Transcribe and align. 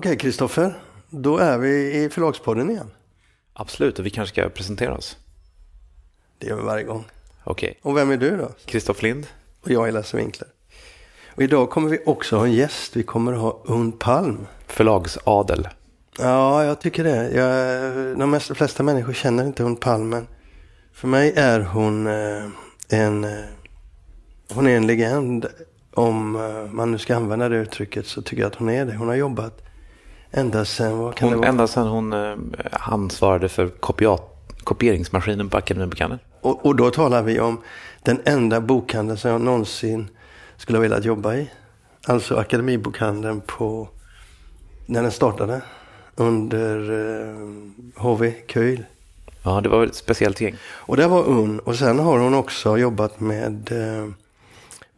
Okej, 0.00 0.16
Kristoffer. 0.16 0.74
Då 1.10 1.38
är 1.38 1.58
vi 1.58 2.04
i 2.04 2.10
Förlagspodden 2.10 2.70
igen. 2.70 2.90
Absolut, 3.52 3.98
och 3.98 4.06
vi 4.06 4.10
kanske 4.10 4.34
ska 4.34 4.48
presentera 4.48 4.94
oss. 4.94 5.16
Det 6.38 6.46
gör 6.46 6.56
vi 6.56 6.62
varje 6.62 6.84
gång. 6.84 7.04
Okej. 7.44 7.78
Och 7.82 7.96
vem 7.96 8.10
är 8.10 8.16
du 8.16 8.36
då? 8.36 8.48
Kristoff 8.64 9.02
Lind. 9.02 9.26
Och 9.60 9.70
jag 9.70 9.88
är 9.88 9.92
Lasse 9.92 10.16
Winkler. 10.16 10.48
Och 11.34 11.42
idag 11.42 11.70
kommer 11.70 11.90
vi 11.90 12.02
också 12.06 12.36
ha 12.36 12.44
en 12.44 12.52
gäst. 12.52 12.96
Vi 12.96 13.02
kommer 13.02 13.32
ha 13.32 13.62
Un 13.66 13.92
Palm. 13.92 14.46
Förlagsadel. 14.66 15.68
Ja, 16.18 16.64
jag 16.64 16.80
tycker 16.80 17.04
det. 17.04 17.30
Jag, 17.30 18.18
de 18.18 18.30
mest, 18.30 18.56
flesta 18.56 18.82
människor 18.82 19.12
känner 19.12 19.44
inte 19.44 19.62
Un 19.62 19.76
Palm, 19.76 20.08
men 20.08 20.26
för 20.92 21.08
mig 21.08 21.32
är 21.36 21.60
hon 21.60 22.06
eh, 22.06 22.48
en, 22.88 23.24
eh, 23.24 23.44
hon 24.50 24.66
är 24.66 24.76
en 24.76 24.86
legend. 24.86 25.46
Om 25.94 26.36
eh, 26.36 26.72
man 26.72 26.90
nu 26.92 26.98
ska 26.98 27.16
använda 27.16 27.48
det 27.48 27.56
uttrycket 27.56 28.06
så 28.06 28.22
tycker 28.22 28.42
jag 28.42 28.48
att 28.48 28.58
hon 28.58 28.68
är 28.68 28.86
det. 28.86 28.96
Hon 28.96 29.08
har 29.08 29.14
jobbat 29.14 29.66
ända 30.32 30.64
sedan, 30.64 30.98
vad 30.98 31.14
kan 31.14 31.28
det 31.28 31.34
Hon, 31.34 31.40
vara? 31.40 31.48
ända 31.48 31.66
sedan 31.66 31.86
hon 31.88 32.12
eh, 32.12 32.34
ansvarade 32.70 33.48
för 33.48 33.68
kopiat, 33.68 34.22
kopieringsmaskinen 34.64 35.48
på 35.50 35.56
Akademibokhandeln. 35.56 36.20
Och, 36.40 36.66
och 36.66 36.76
då 36.76 36.90
talar 36.90 37.22
vi 37.22 37.40
om 37.40 37.60
den 38.02 38.20
enda 38.24 38.60
bokhandeln 38.60 39.18
som 39.18 39.30
jag 39.30 39.40
någonsin 39.40 40.08
skulle 40.56 40.78
ha 40.78 40.82
velat 40.82 41.04
jobba 41.04 41.34
i. 41.34 41.50
Alltså 42.06 42.36
Akademibokhandeln 42.36 43.40
på, 43.46 43.88
när 44.86 45.02
den 45.02 45.12
startade. 45.12 45.60
Under 46.16 46.90
eh, 46.90 48.02
HV 48.02 48.32
Köil. 48.46 48.84
Ja, 49.42 49.60
det 49.60 49.68
var 49.68 49.84
ett 49.86 49.94
speciellt 49.94 50.40
gäng. 50.40 50.54
Och 50.64 50.96
där 50.96 51.08
var 51.08 51.22
hon. 51.24 51.58
Och 51.58 51.76
sen 51.76 51.98
har 51.98 52.18
hon 52.18 52.34
också 52.34 52.78
jobbat 52.78 53.20
med 53.20 53.72
eh, 53.72 54.08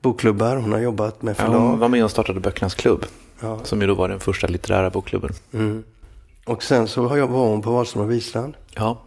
bokklubbar. 0.01 0.57
Hon 0.57 0.73
har 0.73 0.79
jobbat 0.79 1.23
med 1.23 1.31
Ja, 1.39 1.45
förlag. 1.45 1.61
hon 1.61 1.79
var 1.79 1.89
med 1.89 2.05
och 2.05 2.11
startade 2.11 2.41
Böckernas 2.41 2.75
klubb. 2.75 3.05
Ja. 3.43 3.59
Som 3.65 3.81
ju 3.81 3.87
då 3.87 3.95
var 3.95 4.09
den 4.09 4.21
första 4.21 4.47
litterära 4.47 4.91
bokklubben. 4.91 5.31
Mm. 5.53 5.83
Och 6.47 6.63
sen 6.63 6.89
så 6.89 7.07
har 7.09 7.17
jag, 7.17 7.27
var 7.29 7.47
hon 7.49 7.63
på 7.63 7.71
Wahlström 7.71 8.05
och 8.05 8.11
Wisland. 8.11 8.55
Ja. 8.75 8.99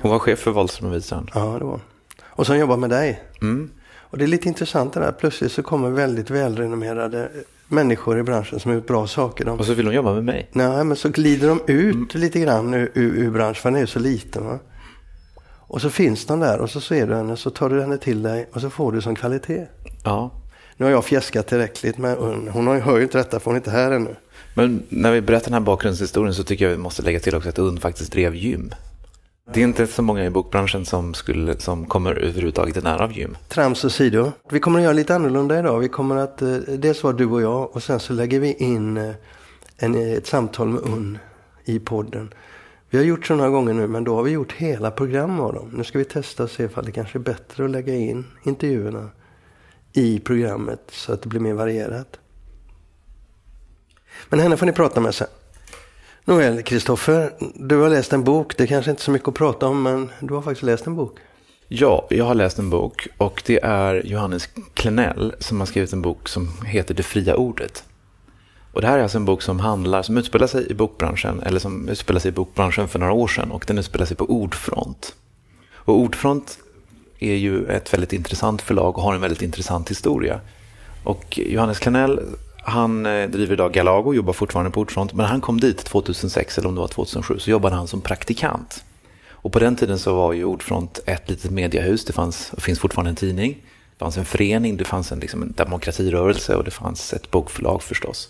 Hon 0.00 0.10
var 0.10 0.18
chef 0.18 0.38
för 0.38 0.50
Wahlström 0.50 0.90
och 0.90 0.96
Wisand. 0.96 1.30
Ja, 1.34 1.56
det 1.58 1.64
var. 1.64 1.80
Och 2.22 2.46
sen 2.46 2.58
jobbat 2.58 2.78
med 2.78 2.90
dig. 2.90 3.22
Mm. 3.42 3.70
Och 3.98 4.18
det 4.18 4.24
är 4.24 4.26
lite 4.28 4.48
intressant 4.48 4.92
det 4.92 5.00
där. 5.00 5.12
Plötsligt 5.12 5.52
så 5.52 5.62
kommer 5.62 5.90
väldigt 5.90 6.30
välrenommerade 6.30 7.30
människor 7.68 8.18
i 8.18 8.22
branschen 8.22 8.60
som 8.60 8.68
har 8.70 8.76
gjort 8.76 8.86
bra 8.86 9.06
saker. 9.06 9.44
De, 9.44 9.58
Och 9.58 9.64
så 9.66 9.74
vill 9.74 9.86
hon 9.86 9.94
jobba 9.94 10.12
med 10.14 10.24
mig. 10.24 10.48
nej, 10.52 10.84
men 10.84 10.96
så 10.96 11.08
glider 11.08 11.48
de 11.48 11.60
ut 11.66 12.14
lite 12.14 12.40
grann 12.40 12.74
ur, 12.74 12.90
ur, 12.94 13.14
ur 13.18 13.30
branschen 13.30 13.54
för 13.54 13.70
den 13.70 13.82
är 13.82 13.86
så 13.86 13.98
liten. 13.98 14.46
Va? 14.46 14.58
Och 15.42 15.80
så 15.80 15.90
finns 15.90 16.26
de 16.26 16.40
där 16.40 16.58
och 16.60 16.70
så 16.70 16.80
ser 16.80 17.06
du 17.06 17.14
henne 17.14 17.36
så 17.36 17.50
tar 17.50 17.68
du 17.68 17.80
henne 17.80 17.98
till 17.98 18.22
dig 18.22 18.48
och 18.52 18.60
så 18.60 18.70
får 18.70 18.92
du 18.92 19.00
som 19.00 19.14
kvalitet. 19.14 19.66
Ja. 20.04 20.30
Nu 20.80 20.86
har 20.86 20.90
jag 20.92 21.04
fjäskat 21.04 21.46
tillräckligt 21.46 21.98
med 21.98 22.16
hon. 22.16 22.48
Hon 22.48 22.66
har 22.66 22.74
ju- 22.74 22.80
hör 22.80 22.96
ju 22.96 23.02
inte 23.02 23.18
detta 23.18 23.40
för 23.40 23.44
hon 23.44 23.54
är 23.54 23.58
inte 23.58 23.70
här 23.70 23.90
ännu. 23.90 24.16
Men 24.54 24.82
när 24.88 25.12
vi 25.12 25.20
berättar 25.20 25.44
den 25.44 25.52
här 25.52 25.60
bakgrundshistorien 25.60 26.34
så 26.34 26.42
tycker 26.44 26.64
jag 26.64 26.72
vi 26.72 26.78
måste 26.78 27.02
lägga 27.02 27.20
till 27.20 27.34
också 27.36 27.48
att 27.48 27.58
Unn 27.58 27.80
faktiskt 27.80 28.12
drev 28.12 28.34
gym. 28.34 28.74
Det 29.54 29.60
är 29.60 29.64
inte 29.64 29.86
så 29.86 30.02
många 30.02 30.24
i 30.24 30.30
bokbranschen 30.30 30.84
som, 30.86 31.14
skulle, 31.14 31.58
som 31.60 31.86
kommer 31.86 32.14
överhuvudtaget 32.14 32.76
i 32.76 32.80
nära 32.80 33.04
av 33.04 33.12
gym. 33.12 33.36
Trams 33.48 33.84
och 33.84 33.92
sidor. 33.92 34.32
Vi 34.50 34.60
kommer 34.60 34.78
att 34.78 34.82
göra 34.82 34.92
lite 34.92 35.14
annorlunda 35.14 35.58
idag. 35.58 35.78
Vi 35.78 35.88
kommer 35.88 36.16
att, 36.16 36.42
eh, 36.42 36.56
dels 36.56 37.02
vara 37.02 37.12
du 37.12 37.26
och 37.26 37.42
jag 37.42 37.76
och 37.76 37.82
sen 37.82 38.00
så 38.00 38.12
lägger 38.12 38.40
vi 38.40 38.52
in 38.54 38.96
eh, 38.96 39.10
en, 39.78 39.94
ett 40.16 40.26
samtal 40.26 40.68
med 40.68 40.80
Unn 40.82 41.18
i 41.64 41.78
podden. 41.78 42.34
Vi 42.90 42.98
har 42.98 43.04
gjort 43.04 43.26
så 43.26 43.34
några 43.34 43.50
gånger 43.50 43.74
nu 43.74 43.86
men 43.86 44.04
då 44.04 44.14
har 44.16 44.22
vi 44.22 44.30
gjort 44.30 44.52
hela 44.52 44.90
program 44.90 45.40
av 45.40 45.54
dem. 45.54 45.70
Nu 45.76 45.84
ska 45.84 45.98
vi 45.98 46.04
testa 46.04 46.42
och 46.42 46.50
se 46.50 46.62
ifall 46.64 46.84
det 46.84 46.92
kanske 46.92 47.18
är 47.18 47.20
bättre 47.20 47.64
att 47.64 47.70
lägga 47.70 47.94
in 47.94 48.24
intervjuerna 48.42 49.08
i 49.92 50.20
programmet 50.20 50.80
så 50.92 51.12
att 51.12 51.22
det 51.22 51.28
blir 51.28 51.40
mer 51.40 51.52
varierat. 51.52 52.18
Men 54.28 54.40
henne 54.40 54.56
får 54.56 54.66
ni 54.66 54.72
prata 54.72 55.00
med 55.00 55.14
sen. 55.14 55.28
Nåväl, 56.24 56.62
Kristoffer, 56.62 57.32
du 57.54 57.76
har 57.76 57.88
läst 57.88 58.12
en 58.12 58.24
bok. 58.24 58.56
Det 58.56 58.62
är 58.62 58.66
kanske 58.66 58.90
inte 58.90 59.02
är 59.02 59.04
så 59.04 59.10
mycket 59.10 59.28
att 59.28 59.34
prata 59.34 59.66
om 59.66 59.82
men 59.82 60.10
du 60.20 60.34
har 60.34 60.42
faktiskt 60.42 60.62
läst 60.62 60.86
en 60.86 60.96
bok. 60.96 61.18
Ja, 61.68 62.06
jag 62.10 62.24
har 62.24 62.34
läst 62.34 62.58
en 62.58 62.70
bok 62.70 63.08
och 63.16 63.42
det 63.46 63.64
är 63.64 64.06
Johannes 64.06 64.48
Klenell 64.74 65.34
som 65.38 65.60
har 65.60 65.66
skrivit 65.66 65.92
en 65.92 66.02
bok 66.02 66.28
som 66.28 66.48
heter 66.66 66.94
Det 66.94 67.02
fria 67.02 67.36
ordet. 67.36 67.84
Och 68.72 68.80
det 68.80 68.86
här 68.86 68.98
är 68.98 69.02
alltså 69.02 69.18
en 69.18 69.24
bok 69.24 69.42
som 69.42 69.60
handlar, 69.60 70.02
som 70.02 70.18
utspelar 70.18 70.46
sig 70.46 70.70
i 70.70 70.74
bokbranschen, 70.74 71.42
eller 71.42 71.60
som 71.60 71.88
utspelar 71.88 72.20
sig 72.20 72.28
i 72.28 72.32
bokbranschen 72.32 72.88
för 72.88 72.98
några 72.98 73.12
år 73.12 73.28
sedan 73.28 73.50
och 73.50 73.64
den 73.66 73.78
utspelar 73.78 74.06
sig 74.06 74.16
på 74.16 74.24
Ordfront. 74.24 75.14
Och 75.72 75.98
Ordfront 75.98 76.58
är 77.20 77.34
ju 77.34 77.66
ett 77.66 77.92
väldigt 77.92 78.12
intressant 78.12 78.62
förlag 78.62 78.98
och 78.98 79.02
har 79.02 79.14
en 79.14 79.20
väldigt 79.20 79.42
intressant 79.42 79.90
historia. 79.90 80.40
Och 81.04 81.38
Johannes 81.38 81.78
Klenell, 81.78 82.20
han 82.62 83.06
eh, 83.06 83.28
driver 83.28 83.52
idag 83.52 83.72
Galago, 83.72 84.14
jobbar 84.14 84.32
fortfarande 84.32 84.70
på 84.70 84.80
Ordfront, 84.80 85.12
men 85.12 85.26
han 85.26 85.40
kom 85.40 85.60
dit 85.60 85.84
2006 85.84 86.58
eller 86.58 86.68
om 86.68 86.74
det 86.74 86.80
var 86.80 86.88
2007 86.88 87.38
så 87.38 87.50
jobbade 87.50 87.76
han 87.76 87.86
som 87.86 88.00
praktikant. 88.00 88.84
Och 89.42 89.52
på 89.52 89.58
den 89.58 89.76
tiden 89.76 89.98
så 89.98 90.14
var 90.14 90.32
ju 90.32 90.44
Ordfront 90.44 91.00
ett 91.06 91.30
litet 91.30 91.50
mediehus. 91.50 92.04
Det 92.04 92.12
fanns, 92.12 92.52
och 92.52 92.62
finns 92.62 92.78
fortfarande 92.78 93.10
en 93.10 93.16
tidning. 93.16 93.56
Det 93.92 94.04
fanns 94.04 94.16
en 94.16 94.24
förening, 94.24 94.76
det 94.76 94.84
fanns 94.84 95.12
en, 95.12 95.20
liksom 95.20 95.42
en 95.42 95.52
demokratirörelse 95.52 96.56
och 96.56 96.64
det 96.64 96.70
fanns 96.70 97.12
ett 97.12 97.30
bokförlag 97.30 97.82
förstås. 97.82 98.28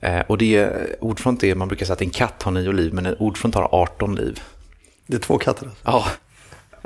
Eh, 0.00 0.20
och 0.20 0.38
det, 0.38 0.72
Ordfront 1.00 1.44
är, 1.44 1.54
man 1.54 1.68
brukar 1.68 1.86
säga 1.86 1.94
att 1.94 2.02
en 2.02 2.10
katt 2.10 2.42
har 2.42 2.52
nio 2.52 2.72
liv, 2.72 2.94
men 2.94 3.06
en 3.06 3.16
Ordfront 3.18 3.54
har 3.54 3.68
18 3.72 4.14
liv. 4.14 4.40
Det 5.06 5.16
är 5.16 5.20
två 5.20 5.38
katter. 5.38 5.70
Ja, 5.84 6.04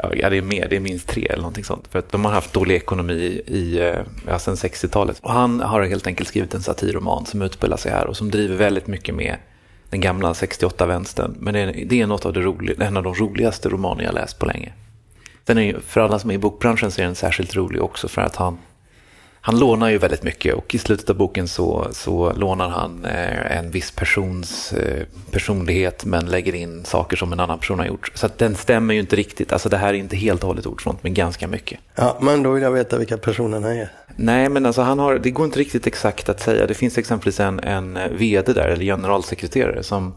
ja 0.03 0.31
det 0.31 0.37
är 0.37 0.43
mer, 0.43 0.69
det 0.69 0.77
är 0.77 0.81
minst 0.81 1.09
tre 1.09 1.27
eller 1.27 1.43
någonting 1.43 1.65
sånt. 1.65 1.89
För 1.91 1.99
att 1.99 2.13
de 2.13 2.25
har 2.25 2.33
haft 2.33 2.53
dålig 2.53 2.75
ekonomi 2.75 3.43
i, 3.47 3.79
eh, 3.79 4.01
ja, 4.27 4.39
sedan 4.39 4.55
60-talet. 4.55 5.19
Och 5.21 5.33
han 5.33 5.61
har 5.61 5.83
helt 5.83 6.07
enkelt 6.07 6.29
skrivit 6.29 6.55
en 6.55 6.63
satirroman 6.63 7.27
som 7.27 7.43
utspelar 7.43 7.77
sig 7.77 7.93
här 7.93 8.07
och 8.07 8.17
som 8.17 8.31
driver 8.31 8.57
väldigt 8.57 8.87
mycket 8.87 9.15
med 9.15 9.37
den 9.91 10.01
gamla 10.01 10.33
68-vänstern. 10.33 11.35
Men 11.39 11.55
det 11.55 11.61
är, 11.61 11.85
det 11.87 12.01
är 12.01 12.07
något 12.07 12.27
av 12.27 12.33
det 12.33 12.41
roliga, 12.41 12.87
en 12.87 12.97
av 12.97 13.03
de 13.03 13.15
roligaste 13.15 13.69
romaner 13.69 14.05
jag 14.05 14.15
läst 14.15 14.39
på 14.39 14.47
länge. 14.47 14.73
Den 15.45 15.59
är 15.59 15.63
ju, 15.63 15.81
för 15.81 16.01
alla 16.01 16.19
som 16.19 16.31
är 16.31 16.35
i 16.35 16.39
bokbranschen 16.39 16.91
så 16.91 17.01
är 17.01 17.05
den 17.05 17.15
särskilt 17.15 17.57
rolig 17.57 17.83
också 17.83 18.09
för 18.09 18.23
att 18.23 18.37
han, 18.37 18.59
han 19.49 19.59
lånar 19.59 19.89
ju 19.89 19.99
väldigt 19.99 20.23
mycket 20.23 20.55
och 20.55 20.75
i 20.75 20.79
slutet 20.79 21.11
av 21.11 21.17
boken 21.17 21.49
så, 21.49 21.89
så 21.93 22.33
lånar 22.33 22.69
han 22.69 23.05
eh, 23.05 23.57
en 23.59 23.71
viss 23.71 23.91
persons 23.91 24.73
eh, 24.73 25.07
personlighet 25.31 26.05
men 26.05 26.27
lägger 26.27 26.55
in 26.55 26.85
saker 26.85 27.17
som 27.17 27.33
en 27.33 27.41
annan 27.41 27.59
person 27.59 27.79
har 27.79 27.87
gjort. 27.87 28.13
Så 28.15 28.27
att 28.27 28.39
den 28.39 28.55
stämmer 28.55 28.95
ju 28.95 29.01
inte 29.01 29.17
riktigt. 29.17 29.53
Alltså 29.53 29.69
det 29.69 29.77
här 29.77 29.89
är 29.89 29.93
inte 29.93 30.17
helt 30.17 30.43
och 30.43 30.47
hållet 30.47 30.67
ordfront 30.67 31.03
men 31.03 31.15
ganska 31.15 31.49
mycket. 31.49 31.81
Ja, 31.95 32.19
men 32.21 32.43
då 32.43 32.51
vill 32.51 32.63
jag 32.63 32.71
veta 32.71 32.99
vilka 32.99 33.17
personerna 33.19 33.75
är. 33.75 33.93
Nej, 34.17 34.49
men 34.49 34.67
alltså 34.67 34.83
han 34.83 34.99
har, 34.99 35.19
det 35.19 35.31
går 35.31 35.45
inte 35.45 35.59
riktigt 35.59 35.87
exakt 35.87 36.29
att 36.29 36.41
säga. 36.41 36.67
Det 36.67 36.75
finns 36.75 36.99
exempelvis 36.99 37.41
en, 37.41 37.61
en 37.61 37.99
vd 38.19 38.53
där, 38.53 38.69
eller 38.69 38.85
generalsekreterare, 38.85 39.83
som, 39.83 40.15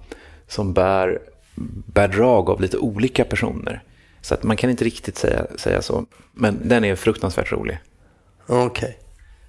som 0.48 0.74
bär, 0.74 1.20
bär 1.86 2.08
drag 2.08 2.50
av 2.50 2.62
lite 2.62 2.78
olika 2.78 3.24
personer. 3.24 3.84
Så 4.22 4.34
att 4.34 4.44
man 4.44 4.58
kan 4.58 4.70
inte 4.70 4.86
riktigt 4.86 5.18
säga, 5.18 5.46
säga 5.56 5.82
så. 5.82 6.06
Men 6.34 6.60
den 6.64 6.84
är 6.84 6.96
fruktansvärt 6.96 7.52
rolig. 7.52 7.80
Okej. 8.48 8.98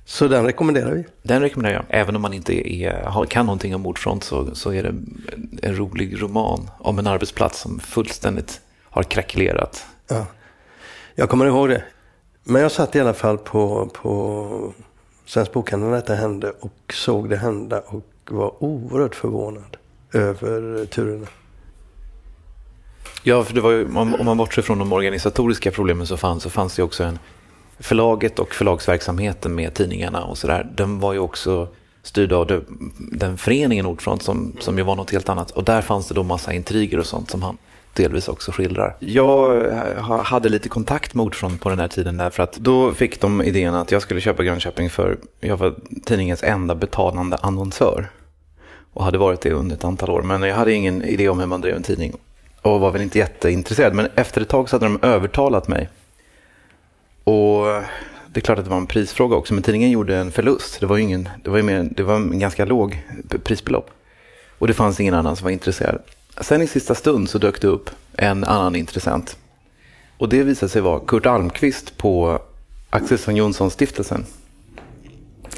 Så 0.04 0.28
den 0.28 0.44
rekommenderar 0.44 0.92
vi. 0.92 1.04
Den 1.22 1.42
rekommenderar 1.42 1.74
jag. 1.74 2.00
Även 2.00 2.16
om 2.16 2.22
man 2.22 2.32
inte 2.32 2.72
är, 2.72 3.26
kan 3.26 3.46
någonting 3.46 3.74
om 3.74 3.86
ordfront 3.86 4.24
så, 4.24 4.54
så 4.54 4.72
är 4.72 4.82
det 4.82 4.94
en, 5.62 5.76
rolig 5.76 6.22
roman 6.22 6.70
om 6.78 6.98
en 6.98 7.06
arbetsplats 7.06 7.60
som 7.60 7.80
fullständigt 7.80 8.60
har 8.84 9.02
krackelerat. 9.02 9.86
Ja. 10.08 10.26
Jag 11.14 11.30
kommer 11.30 11.46
ihåg 11.46 11.68
det. 11.68 11.84
Men 12.44 12.62
jag 12.62 12.72
satt 12.72 12.96
i 12.96 13.00
alla 13.00 13.14
fall 13.14 13.38
på, 13.38 13.90
på 13.94 14.74
Svensk 15.26 15.52
Bokhandel 15.52 15.88
när 15.88 15.96
detta 15.96 16.14
hände 16.14 16.52
och 16.60 16.94
såg 16.94 17.28
det 17.30 17.36
hända 17.36 17.80
och 17.80 18.06
var 18.30 18.64
oerhört 18.64 19.14
förvånad 19.14 19.76
över 20.12 20.86
turerna. 20.86 21.26
Ja, 23.22 23.44
för 23.44 23.54
det 23.54 23.60
var 23.60 23.70
ju, 23.70 23.84
om, 23.84 24.14
om 24.14 24.26
man 24.26 24.36
bortser 24.36 24.62
från 24.62 24.78
de 24.78 24.92
organisatoriska 24.92 25.70
problemen 25.70 26.06
så 26.06 26.16
fanns, 26.16 26.42
så 26.42 26.50
fanns 26.50 26.76
det 26.76 26.82
också 26.82 27.04
en 27.04 27.18
förlaget 27.78 28.38
och 28.38 28.54
förlagsverksamheten 28.54 29.54
med 29.54 29.74
tidningarna 29.74 30.24
och 30.24 30.38
sådär. 30.38 30.70
Den 30.74 31.00
var 31.00 31.12
ju 31.12 31.18
också 31.18 31.68
styrd 32.02 32.32
av 32.32 32.64
den 32.98 33.38
föreningen 33.38 33.86
Ordfront 33.86 34.22
som, 34.22 34.56
som 34.60 34.78
ju 34.78 34.84
var 34.84 34.96
något 34.96 35.10
helt 35.10 35.28
annat. 35.28 35.50
Och 35.50 35.64
där 35.64 35.82
fanns 35.82 36.08
det 36.08 36.14
då 36.14 36.22
massa 36.22 36.52
intriger 36.52 36.98
och 36.98 37.06
sånt 37.06 37.30
som 37.30 37.42
han 37.42 37.58
delvis 37.94 38.28
också 38.28 38.52
skildrar. 38.52 38.96
Jag 38.98 39.66
eh, 39.66 40.20
hade 40.22 40.48
lite 40.48 40.68
kontakt 40.68 41.14
med 41.14 41.24
Ordfront 41.24 41.60
på 41.60 41.68
den 41.68 41.78
här 41.78 41.88
tiden 41.88 42.16
därför 42.16 42.42
att 42.42 42.52
då 42.52 42.92
fick 42.92 43.20
de 43.20 43.42
idén 43.42 43.74
att 43.74 43.92
jag 43.92 44.02
skulle 44.02 44.20
köpa 44.20 44.42
Grönköping 44.42 44.90
för 44.90 45.18
jag 45.40 45.56
var 45.56 45.74
tidningens 46.04 46.42
enda 46.42 46.74
betalande 46.74 47.36
annonsör. 47.36 48.08
Och 48.94 49.04
hade 49.04 49.18
varit 49.18 49.40
det 49.40 49.50
under 49.50 49.76
ett 49.76 49.84
antal 49.84 50.10
år. 50.10 50.22
Men 50.22 50.42
jag 50.42 50.56
hade 50.56 50.72
ingen 50.72 51.02
idé 51.02 51.28
om 51.28 51.40
hur 51.40 51.46
man 51.46 51.60
drev 51.60 51.76
en 51.76 51.82
tidning. 51.82 52.12
Och 52.62 52.80
var 52.80 52.90
väl 52.90 53.02
inte 53.02 53.18
jätteintresserad. 53.18 53.94
Men 53.94 54.08
efter 54.14 54.40
ett 54.40 54.48
tag 54.48 54.68
så 54.68 54.76
hade 54.76 54.86
de 54.86 54.98
övertalat 55.02 55.68
mig. 55.68 55.88
Och 57.24 57.66
det 58.32 58.40
är 58.40 58.40
klart 58.40 58.58
att 58.58 58.64
det 58.64 58.70
var 58.70 58.78
en 58.78 58.86
prisfråga 58.86 59.36
också. 59.36 59.54
Men 59.54 59.62
tidningen 59.62 59.90
gjorde 59.90 60.16
en 60.16 60.32
förlust. 60.32 60.80
Det 60.80 60.86
var 60.86 60.96
ju 60.96 61.02
ingen, 61.02 61.28
det 61.44 61.50
var 61.50 61.56
ju 61.56 61.62
mer, 61.62 61.88
det 61.90 62.02
var 62.02 62.16
en 62.16 62.38
ganska 62.38 62.64
låg 62.64 63.02
prisbelopp. 63.44 63.90
Och 64.58 64.66
det 64.66 64.74
fanns 64.74 65.00
ingen 65.00 65.14
annan 65.14 65.36
som 65.36 65.44
var 65.44 65.50
intresserad. 65.50 66.02
Sen 66.40 66.62
i 66.62 66.66
sista 66.66 66.94
stund 66.94 67.30
så 67.30 67.38
dök 67.38 67.60
det 67.60 67.68
upp 67.68 67.90
en 68.12 68.44
annan 68.44 68.76
intressent. 68.76 69.36
Och 70.18 70.28
det 70.28 70.42
visade 70.42 70.70
sig 70.70 70.82
vara 70.82 71.00
Kurt 71.00 71.26
Almqvist 71.26 71.96
på 71.96 72.38
Axelsson 72.90 73.36
Johnson-stiftelsen. 73.36 74.24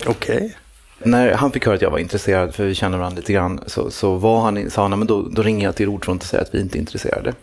Okej. 0.07 0.57
när 0.99 1.33
han 1.33 1.53
fick 1.53 1.67
höra 1.67 1.75
att 1.75 1.83
jag 1.83 1.91
var 1.91 1.99
intresserad, 1.99 2.55
för 2.55 2.65
vi 2.65 2.75
känner 2.75 2.99
varandra 2.99 3.17
lite 3.17 3.33
grann, 3.33 3.61
så, 3.67 3.91
så 3.91 4.15
var 4.15 4.41
han, 4.41 4.71
sa 4.71 4.89
han, 4.89 4.99
men 4.99 5.07
då, 5.07 5.23
då 5.23 5.43
ringer 5.43 5.65
jag 5.65 5.77
till 5.77 5.89
Ordfront 5.89 6.23
och 6.23 6.29
säger 6.29 6.45
att 6.45 6.55
vi 6.55 6.61
inte 6.61 6.79
är 6.79 6.81
intresserade. 6.81 7.35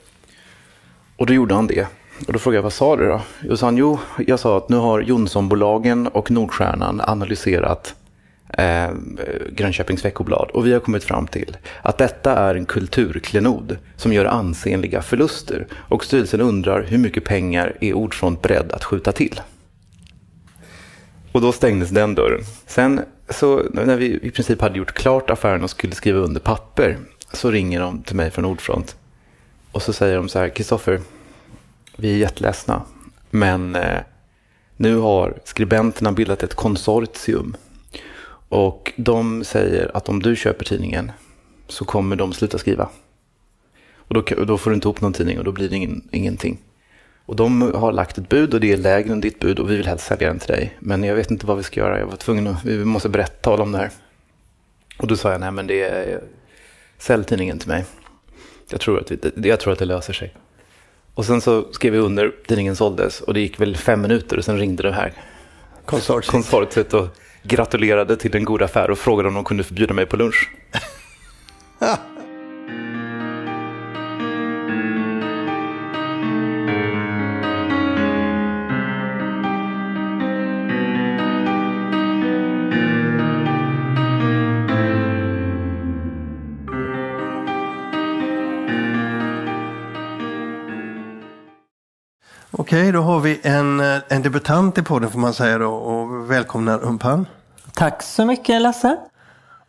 Och 1.18 1.26
då 1.26 1.34
gjorde 1.34 1.56
han 1.56 1.68
det. 1.68 1.88
Och 2.28 2.34
då 2.34 2.40
frågade 2.40 2.58
jag, 2.58 2.64
vad 2.64 2.74
sa 2.74 2.96
du 2.96 3.08
då? 3.08 3.22
Och 3.50 3.60
sa 3.60 3.68
han, 3.68 3.78
jo, 3.78 4.00
jag 4.28 4.40
sa 4.40 4.58
att 4.58 4.70
nu 4.70 4.78
har 4.78 5.02
Jonssonbolagen 5.02 6.08
och 6.08 6.32
Nordstjärnan 6.32 7.02
analyserat 7.04 7.96
eh, 8.58 8.90
Grönköpings 9.52 10.06
veckoblad 10.06 10.50
och 10.54 10.68
vi 10.68 10.74
har 10.74 10.80
kommit 10.80 11.04
fram 11.04 11.28
till 11.28 11.58
att 11.82 11.98
detta 11.98 12.36
är 12.36 12.56
en 12.56 12.66
kulturklenod 12.66 13.78
som 13.96 14.14
gör 14.14 14.26
ansenliga 14.26 15.02
förluster. 15.02 15.68
Och 15.74 16.06
styrelsen 16.06 16.42
undrar 16.42 16.84
hur 16.84 16.98
mycket 16.98 17.24
pengar 17.24 17.78
är 17.82 17.94
Ordfront 17.94 18.42
beredd 18.42 18.72
att 18.72 18.84
skjuta 18.84 19.12
till? 19.12 19.42
Och 21.32 21.42
då 21.42 21.52
stängdes 21.52 21.90
den 21.90 22.16
dörren. 22.16 22.42
Sen 22.68 23.02
så 23.30 23.64
när 23.72 23.96
vi 23.96 24.20
i 24.22 24.32
princip 24.32 24.62
hade 24.62 24.78
gjort 24.78 24.94
klart 24.94 25.30
affären 25.30 25.64
och 25.64 25.70
skulle 25.70 25.96
skriva 25.96 26.20
under 26.20 26.40
papper 26.40 26.98
så 27.34 27.52
ringer 27.52 27.80
de 27.80 28.04
till 28.04 28.16
mig 28.16 28.32
från 28.32 28.46
Ordfront. 28.46 28.96
Och 29.72 29.82
så 29.82 29.94
säger 29.94 30.16
de 30.16 30.30
så 30.30 30.40
här, 30.40 30.50
Kristoffer, 30.50 31.00
vi 31.98 32.14
är 32.14 32.18
jätteledsna. 32.18 32.82
Men 33.30 33.76
eh, 33.76 34.00
nu 34.78 34.96
har 34.96 35.40
skribenterna 35.44 36.12
bildat 36.12 36.44
ett 36.44 36.56
konsortium. 36.56 37.56
Och 38.50 38.94
de 38.96 39.44
säger 39.44 39.98
att 39.98 40.10
om 40.10 40.22
du 40.22 40.36
köper 40.36 40.66
tidningen 40.66 41.12
så 41.68 41.86
kommer 41.86 42.16
de 42.16 42.34
sluta 42.34 42.58
skriva. 42.58 42.90
Och 43.96 44.14
då, 44.14 44.22
då 44.22 44.58
får 44.58 44.70
du 44.70 44.76
inte 44.76 44.88
ihop 44.88 45.02
någon 45.02 45.14
tidning 45.14 45.40
och 45.40 45.44
då 45.44 45.52
blir 45.52 45.70
det 45.70 45.76
ingen, 45.76 46.10
ingenting. 46.12 46.58
Och 47.26 47.36
de 47.36 47.62
har 47.62 47.92
lagt 47.92 48.18
ett 48.18 48.30
bud 48.30 48.54
och 48.54 48.60
det 48.60 48.72
är 48.72 48.78
lägre 48.78 49.12
än 49.12 49.22
ditt 49.22 49.40
bud 49.40 49.60
och 49.60 49.70
vi 49.72 49.78
vill 49.78 49.88
helst 49.88 50.06
sälja 50.06 50.28
den 50.28 50.40
till 50.40 50.54
dig. 50.54 50.78
Men 50.80 51.04
jag 51.04 51.16
vet 51.16 51.32
inte 51.32 51.46
vad 51.46 51.58
vi 51.58 51.64
ska 51.64 51.80
göra. 51.80 52.00
Jag 52.00 52.06
var 52.06 52.16
tvungen 52.16 52.48
att, 52.48 52.66
vi 52.66 52.86
måste 52.86 53.10
berätta, 53.10 53.52
om 53.52 53.72
det 53.72 53.78
här. 53.78 53.90
Och 54.98 55.08
då 55.08 55.16
sa 55.16 55.32
jag, 55.32 55.42
nej 55.42 55.52
men 55.52 55.68
det 55.68 55.82
är, 55.82 56.22
sälj 56.98 57.24
tidningen 57.24 57.60
till 57.60 57.70
mig. 57.70 57.86
Jag 58.70 58.82
tror, 58.82 59.00
att 59.00 59.12
vi, 59.12 59.50
jag 59.50 59.60
tror 59.60 59.74
att 59.74 59.80
det 59.80 59.86
löser 59.86 60.14
sig. 60.14 60.34
Och 61.14 61.26
sen 61.26 61.42
så 61.42 61.66
skrev 61.72 61.94
vi 61.94 62.00
under, 62.00 62.32
tidningen 62.48 62.76
såldes 62.76 63.22
och 63.22 63.34
det 63.34 63.40
gick 63.40 63.60
väl 63.60 63.78
fem 63.78 64.02
minuter 64.02 64.38
och 64.38 64.46
sen 64.46 64.58
ringde 64.58 64.84
det 64.84 64.92
här 64.92 65.14
konsortiet, 65.86 66.32
konsortiet 66.32 66.94
och 66.94 67.08
gratulerade 67.44 68.18
till 68.18 68.36
en 68.36 68.46
god 68.46 68.62
affär 68.62 68.92
och 68.92 68.98
frågade 68.98 69.30
om 69.30 69.36
de 69.36 69.44
kunde 69.44 69.64
förbjuda 69.64 69.94
mig 69.94 70.06
på 70.06 70.18
lunch. 70.18 70.50
Okej, 92.62 92.92
då 92.92 93.02
har 93.02 93.20
vi 93.20 93.40
en, 93.44 93.80
eh, 93.80 93.98
en 94.08 94.22
debutant 94.22 94.78
i 94.78 94.82
podden 94.82 95.10
får 95.10 95.20
man 95.20 95.34
säga 95.34 95.58
då 95.58 95.74
och 95.74 96.32
välkomnar 96.32 96.84
Umpan. 96.84 97.26
Tack 97.74 98.04
så 98.04 98.26
mycket 98.26 98.62
Lasse. 98.62 98.98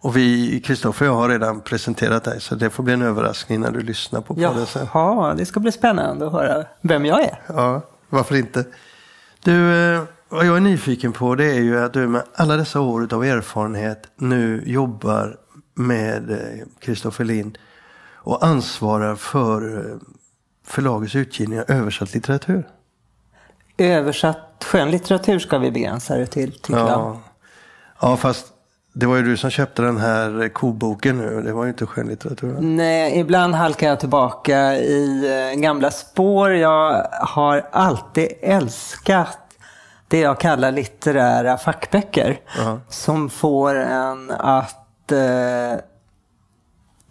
Och 0.00 0.16
vi, 0.16 0.60
Kristoffer 0.60 1.06
och 1.06 1.14
jag 1.14 1.20
har 1.20 1.28
redan 1.28 1.60
presenterat 1.60 2.24
dig 2.24 2.40
så 2.40 2.54
det 2.54 2.70
får 2.70 2.82
bli 2.82 2.92
en 2.92 3.02
överraskning 3.02 3.60
när 3.60 3.70
du 3.70 3.80
lyssnar 3.80 4.20
på 4.20 4.34
podden 4.34 4.66
sen. 4.66 4.86
Ja, 4.94 5.34
det 5.36 5.46
ska 5.46 5.60
bli 5.60 5.72
spännande 5.72 6.26
att 6.26 6.32
höra 6.32 6.64
vem 6.80 7.04
jag 7.04 7.22
är. 7.22 7.40
Ja, 7.46 7.80
varför 8.08 8.36
inte. 8.36 8.64
Du, 9.44 9.74
eh, 9.74 10.02
vad 10.28 10.46
jag 10.46 10.56
är 10.56 10.60
nyfiken 10.60 11.12
på 11.12 11.34
det 11.34 11.50
är 11.50 11.60
ju 11.60 11.84
att 11.84 11.92
du 11.92 12.08
med 12.08 12.22
alla 12.34 12.56
dessa 12.56 12.80
år 12.80 13.14
av 13.14 13.24
erfarenhet 13.24 14.08
nu 14.16 14.62
jobbar 14.66 15.36
med 15.74 16.40
Kristoffer 16.80 17.24
Lind 17.24 17.58
och 18.14 18.46
ansvarar 18.46 19.14
för 19.16 19.84
förlagets 20.66 21.14
utgivning 21.14 21.60
av 21.60 21.70
översatt 21.70 22.14
litteratur. 22.14 22.64
Översatt 23.78 24.64
skönlitteratur 24.64 25.38
ska 25.38 25.58
vi 25.58 25.70
begränsa 25.70 26.16
det 26.16 26.26
till, 26.26 26.52
tycker 26.52 26.80
ja. 26.80 26.88
jag. 26.88 27.18
Ja, 28.00 28.16
fast 28.16 28.46
det 28.94 29.06
var 29.06 29.16
ju 29.16 29.22
du 29.22 29.36
som 29.36 29.50
köpte 29.50 29.82
den 29.82 29.96
här 29.96 30.48
koboken 30.48 31.18
nu. 31.18 31.42
Det 31.42 31.52
var 31.52 31.64
ju 31.64 31.70
inte 31.70 31.86
skönlitteratur. 31.86 32.56
Nej, 32.60 33.18
ibland 33.18 33.54
halkar 33.54 33.88
jag 33.88 34.00
tillbaka 34.00 34.74
i 34.76 35.24
eh, 35.54 35.60
gamla 35.60 35.90
spår. 35.90 36.52
Jag 36.52 37.06
har 37.12 37.68
alltid 37.72 38.28
älskat 38.42 39.38
det 40.08 40.20
jag 40.20 40.40
kallar 40.40 40.72
litterära 40.72 41.58
fackböcker. 41.58 42.30
Uh 42.30 42.36
-huh. 42.66 42.80
Som 42.88 43.30
får 43.30 43.74
en 43.74 44.30
att 44.30 45.12
eh, 45.12 45.18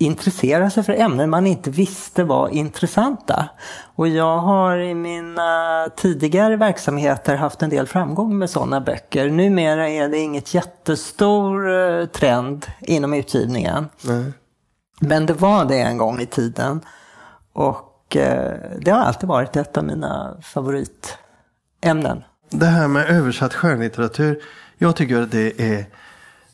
intressera 0.01 0.69
sig 0.69 0.83
för 0.83 0.94
ämnen 0.94 1.30
man 1.30 1.48
inte 1.48 1.69
visste 1.69 2.24
var 2.24 2.50
intressanta. 2.50 3.50
Och 3.95 4.07
jag 4.07 4.38
har 4.38 4.77
i 4.77 4.94
mina 4.94 5.89
tidigare 5.95 6.56
verksamheter 6.57 7.36
haft 7.36 7.62
en 7.62 7.69
del 7.69 7.88
framgång 7.88 8.38
med 8.38 8.50
sådana 8.50 8.81
böcker. 8.81 9.30
Numera 9.30 9.89
är 9.89 10.09
det 10.09 10.18
inget 10.18 10.53
jättestor 10.53 11.80
eh, 11.80 12.06
trend 12.06 12.65
inom 12.80 13.13
utgivningen. 13.13 13.89
Nej. 14.01 14.31
Men 15.00 15.25
det 15.25 15.33
var 15.33 15.65
det 15.65 15.80
en 15.80 15.98
gång 15.98 16.19
i 16.19 16.25
tiden. 16.25 16.81
Och 17.54 18.15
eh, 18.15 18.54
det 18.81 18.92
har 18.92 19.00
alltid 19.00 19.30
varit 19.30 19.56
ett 19.56 19.77
av 19.77 19.83
mina 19.83 20.38
favoritämnen. 20.42 22.24
Det 22.50 22.65
här 22.65 22.88
med 22.88 23.09
översatt 23.09 23.54
skönlitteratur. 23.54 24.42
Jag 24.77 24.95
tycker 24.95 25.21
att 25.21 25.31
det 25.31 25.62
är 25.62 25.86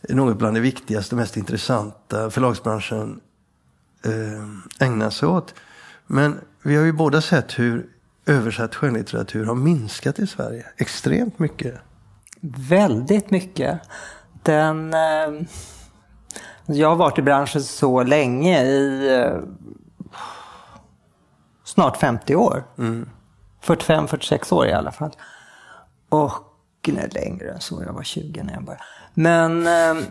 något 0.10 0.38
bland 0.38 0.56
det 0.56 0.60
viktigaste 0.60 1.16
och 1.16 1.20
mest 1.20 1.38
intressanta 1.38 2.30
förlagsbranschen 2.30 3.20
ägna 4.80 5.12
sig 5.12 5.27
åt. 5.27 5.54
Men 6.07 6.39
vi 6.62 6.75
har 6.75 6.83
ju 6.83 6.92
båda 6.92 7.21
sett 7.21 7.59
hur 7.59 7.89
översatt 8.25 8.75
skönlitteratur 8.75 9.45
har 9.45 9.56
minskat 9.56 10.19
i 10.19 10.27
Sverige 10.27 10.65
extremt 10.77 11.39
mycket. 11.39 11.75
Väldigt 12.69 13.31
mycket. 13.31 13.80
Den, 14.44 14.94
eh, 14.94 15.47
jag 16.66 16.90
har 16.90 16.95
varit 16.95 17.19
i 17.19 17.21
branschen 17.21 17.64
så 17.64 18.04
länge, 18.04 18.64
i 18.64 19.14
eh, 19.16 19.37
snart 21.64 21.97
50 21.97 22.35
år. 22.35 22.64
Mm. 22.78 23.09
45-46 23.64 24.54
år 24.54 24.68
i 24.68 24.73
alla 24.73 24.92
fall. 24.92 25.11
Och 26.09 26.47
nej, 26.87 27.09
längre 27.11 27.52
än 27.52 27.61
så, 27.61 27.83
jag 27.83 27.94
var 27.94 28.04
20 28.04 28.44
när 28.44 28.54
jag 28.54 28.64
började. 28.64 28.83
Men 29.14 29.68
eh, 29.68 30.04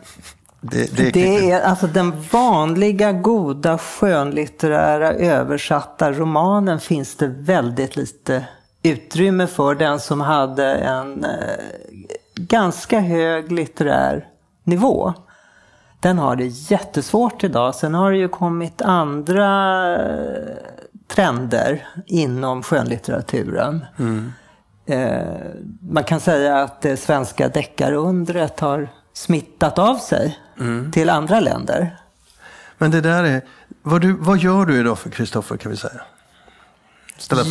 det, 0.60 0.96
det, 0.96 1.10
det, 1.10 1.50
är 1.50 1.60
alltså 1.60 1.86
den 1.86 2.22
vanliga, 2.32 3.12
goda, 3.12 3.78
skönlitterära, 3.78 5.12
översatta 5.12 6.12
romanen 6.12 6.80
finns 6.80 7.16
det 7.16 7.26
väldigt 7.26 7.96
lite 7.96 8.44
utrymme 8.82 9.46
för. 9.46 9.75
Den 9.75 10.00
som 10.00 10.20
hade 10.20 10.75
en 10.75 11.25
eh, 11.25 11.30
ganska 12.34 13.00
hög 13.00 13.52
litterär 13.52 14.28
nivå. 14.64 15.14
Den 16.00 16.18
har 16.18 16.36
det 16.36 16.46
jättesvårt 16.46 17.44
idag. 17.44 17.75
Sen 17.75 17.94
har 17.94 18.10
det 18.10 18.18
ju 18.18 18.28
kommit 18.28 18.82
andra 18.82 19.82
eh, 19.96 20.56
trender 21.08 21.88
inom 22.06 22.62
skönlitteraturen. 22.62 23.84
Mm. 23.98 24.32
Eh, 24.86 25.26
man 25.90 26.04
kan 26.04 26.20
säga 26.20 26.62
att 26.62 26.80
det 26.80 26.96
svenska 26.96 27.48
deckarundret 27.48 28.60
har 28.60 28.88
smittat 29.16 29.78
av 29.78 29.96
sig 29.96 30.38
mm. 30.61 30.92
till 30.92 31.11
andra 31.11 31.40
länder. 31.40 31.96
Men 32.78 32.90
det 32.90 33.00
där 33.00 33.25
är, 33.25 33.42
vad, 33.82 34.00
du, 34.00 34.12
vad 34.12 34.38
gör 34.38 34.66
du 34.66 34.80
idag 34.80 34.99
för 34.99 35.11
Kristoffer 35.11 35.56
kan 35.56 35.70
vi 35.70 35.76
säga? 35.76 36.00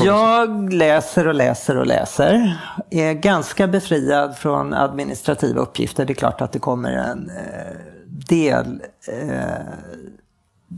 Jag 0.03 0.73
läser 0.73 1.27
och 1.27 1.33
läser 1.33 1.77
och 1.77 1.85
läser. 1.85 2.57
Är 2.89 3.13
ganska 3.13 3.67
befriad 3.67 4.37
från 4.37 4.73
administrativa 4.73 5.61
uppgifter. 5.61 6.05
Det 6.05 6.13
är 6.13 6.15
klart 6.15 6.41
att 6.41 6.51
det 6.51 6.59
kommer 6.59 6.91
en 6.91 7.29
eh, 7.29 7.77
del 8.05 8.81
eh, 9.07 9.39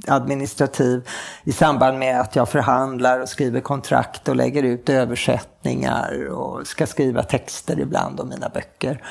administrativ 0.08 1.08
i 1.44 1.52
samband 1.52 2.00
med 2.00 2.20
att 2.20 2.36
jag 2.36 2.50
förhandlar 2.50 3.20
och 3.20 3.30
skriver 3.30 3.60
kontrakt 3.60 4.30
och 4.30 4.36
lägger 4.36 4.64
ut 4.64 4.90
översättningar 4.90 6.28
och 6.28 6.68
ska 6.68 6.86
skriva 6.86 7.24
texter 7.24 7.80
ibland 7.80 8.20
om 8.20 8.30
mina 8.30 8.50
böcker. 8.50 9.02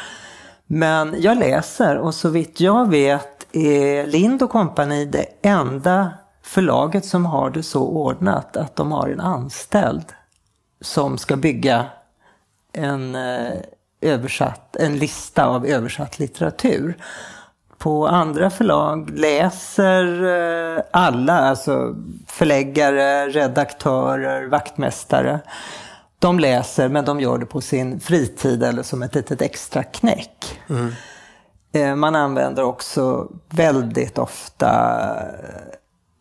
Men 0.67 1.15
jag 1.19 1.39
läser 1.39 1.99
och 1.99 2.15
så 2.15 2.29
vitt 2.29 2.61
jag 2.61 2.91
vet 2.91 3.47
är 3.53 4.07
Lind 4.07 4.43
och 4.43 4.51
Company 4.51 5.05
det 5.05 5.27
enda 5.43 6.13
förlaget 6.43 7.05
som 7.05 7.27
har 7.27 7.51
det 7.51 7.63
så 7.63 7.83
ordnat 7.83 8.57
att 8.57 8.77
de 8.77 8.93
har 8.93 9.09
en 9.09 9.21
anställd 9.21 10.05
som 10.81 11.19
ska 11.19 11.37
bygga 11.37 11.87
en, 12.73 13.15
eh, 13.15 13.53
översatt, 14.01 14.77
en 14.77 14.99
lista 14.99 15.47
av 15.47 15.67
översatt 15.67 16.19
litteratur. 16.19 16.97
På 17.79 18.09
andra 18.09 18.51
förlag 18.51 19.11
läser 19.11 20.25
eh, 20.77 20.83
alla, 20.91 21.39
alltså 21.39 21.95
förläggare, 22.27 23.29
redaktörer, 23.29 24.47
vaktmästare 24.47 25.41
de 26.27 26.39
läser 26.39 26.89
men 26.89 27.05
de 27.05 27.21
gör 27.21 27.39
det 27.39 27.47
på 27.47 27.61
sin 27.61 28.01
fritid 28.01 28.63
eller 28.63 28.83
som 28.83 29.03
ett 29.03 29.15
litet 29.15 29.43
extra 29.43 29.83
knäck. 29.83 30.61
Mm. 30.69 30.93
Eh, 31.73 31.97
man 31.97 32.15
använder 32.15 32.63
också 32.63 33.29
väldigt 33.49 34.19
ofta 34.19 34.73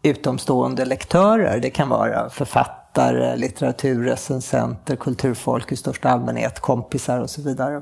utomstående 0.03 0.85
lektörer. 0.85 1.59
Det 1.59 1.69
kan 1.69 1.89
vara 1.89 2.29
författare, 2.29 3.35
litteraturrecensenter, 3.35 4.95
kulturfolk 4.95 5.71
i 5.71 5.75
största 5.75 6.09
allmänhet, 6.09 6.59
kompisar 6.59 7.19
och 7.19 7.29
så 7.29 7.41
vidare. 7.41 7.81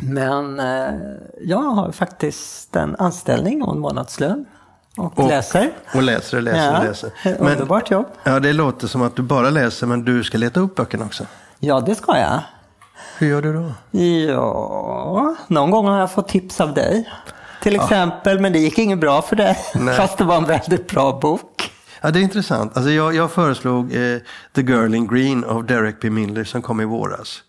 Men 0.00 0.60
eh, 0.60 0.94
jag 1.40 1.62
har 1.62 1.92
faktiskt 1.92 2.76
en 2.76 2.96
anställning 2.96 3.62
och 3.62 3.74
en 3.74 3.80
månadslön. 3.80 4.44
Och, 4.96 5.18
och 5.18 5.28
läser. 5.28 5.72
Och 5.94 6.02
läser 6.02 6.36
och 6.36 6.42
läser 6.42 6.78
och 6.78 6.84
läser. 6.84 7.10
Men, 7.24 7.52
underbart 7.52 7.90
jobb. 7.90 8.06
Ja, 8.22 8.40
det 8.40 8.52
låter 8.52 8.86
som 8.86 9.02
att 9.02 9.16
du 9.16 9.22
bara 9.22 9.50
läser 9.50 9.86
men 9.86 10.04
du 10.04 10.24
ska 10.24 10.38
leta 10.38 10.60
upp 10.60 10.74
böckerna 10.74 11.04
också. 11.04 11.24
Ja, 11.58 11.80
det 11.80 11.94
ska 11.94 12.18
jag. 12.18 12.40
Hur 13.18 13.28
gör 13.28 13.42
du 13.42 13.52
då? 13.52 13.72
Ja, 14.28 15.36
någon 15.48 15.70
gång 15.70 15.86
har 15.86 15.98
jag 15.98 16.12
fått 16.12 16.28
tips 16.28 16.60
av 16.60 16.74
dig. 16.74 17.10
Till 17.62 17.76
exempel, 17.76 18.36
ja. 18.36 18.42
men 18.42 18.52
det 18.52 18.58
gick 18.58 18.78
inget 18.78 18.98
bra 18.98 19.22
för 19.22 19.36
dig. 19.36 19.58
Nej. 19.74 19.94
Fast 19.96 20.18
det 20.18 20.24
var 20.24 20.36
en 20.36 20.44
väldigt 20.44 20.90
bra 20.90 21.18
bok. 21.22 21.72
Ja, 22.00 22.10
det 22.10 22.18
är 22.18 22.22
intressant. 22.22 22.76
Alltså 22.76 22.90
jag, 22.90 23.14
jag 23.14 23.30
föreslog 23.30 23.92
eh, 23.92 24.18
The 24.54 24.62
Girl 24.62 24.94
in 24.94 25.06
Green 25.06 25.44
av 25.44 25.66
Derek 25.66 26.00
B. 26.00 26.10
Mindler 26.10 26.44
som 26.44 26.62
kom 26.62 26.80
i 26.80 26.84
våras. 26.84 27.42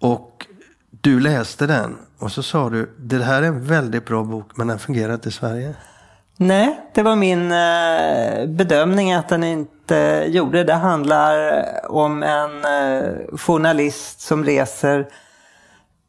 Och 0.00 0.46
du 0.90 1.20
läste 1.20 1.66
den 1.66 1.96
och 2.18 2.32
så 2.32 2.42
sa 2.42 2.70
du, 2.70 2.94
det 2.98 3.24
här 3.24 3.42
är 3.42 3.46
en 3.46 3.64
väldigt 3.64 4.06
bra 4.06 4.22
bok 4.22 4.56
men 4.56 4.66
den 4.66 4.78
fungerar 4.78 5.14
inte 5.14 5.28
i 5.28 5.32
Sverige. 5.32 5.74
Nej, 6.40 6.80
det 6.94 7.02
var 7.02 7.16
min 7.16 7.52
eh, 7.52 8.46
bedömning 8.46 9.12
att 9.12 9.28
den 9.28 9.44
inte 9.44 10.24
gjorde. 10.28 10.64
Det 10.64 10.74
handlar 10.74 11.62
om 11.90 12.22
en 12.22 12.64
eh, 12.64 13.36
journalist 13.36 14.20
som 14.20 14.44
reser 14.44 15.08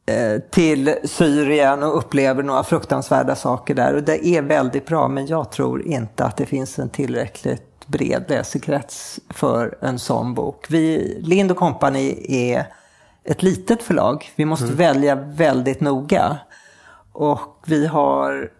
eh, 0.05 0.41
till 0.49 0.95
Syrien 1.03 1.83
och 1.83 1.97
upplever 1.97 2.43
några 2.43 2.63
fruktansvärda 2.63 3.35
saker 3.35 3.75
där. 3.75 3.95
Och 3.95 4.03
det 4.03 4.27
är 4.27 4.41
väldigt 4.41 4.85
bra, 4.85 5.07
men 5.07 5.27
jag 5.27 5.51
tror 5.51 5.81
inte 5.81 6.25
att 6.25 6.37
det 6.37 6.45
finns 6.45 6.79
en 6.79 6.89
tillräckligt 6.89 7.87
bred 7.87 8.25
läsekrets 8.27 9.19
för 9.29 9.77
en 9.81 9.99
sån 9.99 10.33
bok. 10.33 10.65
Vi, 10.69 11.17
Lind 11.21 11.55
Company 11.55 12.25
är 12.29 12.65
ett 13.23 13.43
litet 13.43 13.83
förlag. 13.83 14.31
Vi 14.35 14.45
måste 14.45 14.65
mm. 14.65 14.77
välja 14.77 15.15
väldigt 15.15 15.81
noga. 15.81 16.37
Och 17.13 17.63
vi 17.65 17.87
har 17.87 18.58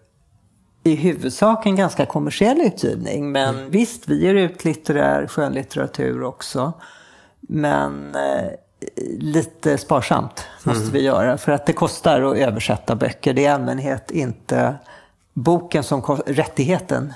i 0.83 0.95
huvudsak 0.95 1.65
en 1.65 1.75
ganska 1.75 2.05
kommersiell 2.05 2.61
utgivning. 2.61 3.31
Men 3.31 3.55
mm. 3.55 3.71
visst, 3.71 4.09
vi 4.09 4.21
ger 4.23 4.35
ut 4.35 4.65
litterär 4.65 5.27
skönlitteratur 5.27 6.23
också. 6.23 6.73
Men 7.39 8.15
eh, 8.15 8.49
lite 9.19 9.77
sparsamt 9.77 10.45
måste 10.63 10.81
mm. 10.81 10.93
vi 10.93 11.01
göra. 11.01 11.37
För 11.37 11.51
att 11.51 11.65
det 11.65 11.73
kostar 11.73 12.21
att 12.21 12.37
översätta 12.37 12.95
böcker. 12.95 13.33
Det 13.33 13.41
är 13.41 13.43
i 13.43 13.47
allmänhet 13.47 14.11
inte 14.11 14.75
boken 15.33 15.83
som 15.83 16.01
rättigheten 16.25 17.13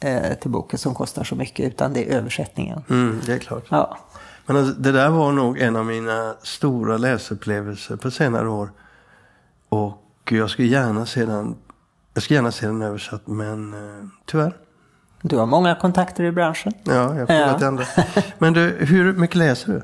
eh, 0.00 0.34
till 0.34 0.50
boken 0.50 0.78
som 0.78 0.94
kostar 0.94 1.24
så 1.24 1.34
mycket. 1.34 1.66
Utan 1.66 1.92
det 1.92 2.10
är 2.10 2.16
översättningen. 2.16 2.82
Mm, 2.90 3.20
det 3.26 3.32
är 3.32 3.38
klart. 3.38 3.64
Ja. 3.68 3.98
Men 4.46 4.56
alltså, 4.56 4.74
det 4.74 4.92
där 4.92 5.08
var 5.08 5.32
nog 5.32 5.58
en 5.58 5.76
av 5.76 5.86
mina 5.86 6.34
stora 6.42 6.96
läsupplevelser 6.96 7.96
på 7.96 8.10
senare 8.10 8.48
år. 8.48 8.72
Och 9.68 10.00
jag 10.30 10.50
skulle 10.50 10.68
gärna 10.68 11.06
se 11.06 11.24
den, 11.24 11.56
jag 12.14 12.22
skulle 12.22 12.36
gärna 12.36 12.52
se 12.52 12.66
den 12.66 12.82
översatt 12.82 13.26
men 13.26 13.74
eh, 13.74 14.06
tyvärr. 14.26 14.56
Du 15.22 15.36
har 15.36 15.46
många 15.46 15.74
kontakter 15.74 16.24
i 16.24 16.32
branschen. 16.32 16.72
Ja, 16.84 16.92
jag 16.92 17.28
provat 17.28 17.60
ja. 17.60 17.66
andra. 17.66 17.84
Men 18.38 18.52
du, 18.52 18.76
hur 18.80 19.12
mycket 19.12 19.36
läser 19.36 19.72
du? 19.72 19.82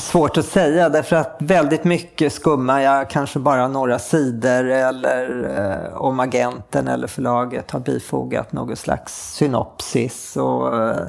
Svårt 0.00 0.36
att 0.36 0.46
säga 0.46 0.88
därför 0.88 1.16
att 1.16 1.36
väldigt 1.38 1.84
mycket 1.84 2.32
skummar 2.32 2.80
jag 2.80 3.10
kanske 3.10 3.38
bara 3.38 3.68
några 3.68 3.98
sidor 3.98 4.64
eller 4.64 5.50
eh, 5.58 5.96
om 5.96 6.20
agenten 6.20 6.88
eller 6.88 7.06
förlaget 7.06 7.70
har 7.70 7.80
bifogat 7.80 8.52
någon 8.52 8.76
slags 8.76 9.34
synopsis. 9.34 10.36
Och, 10.36 10.82
eh, 10.82 11.06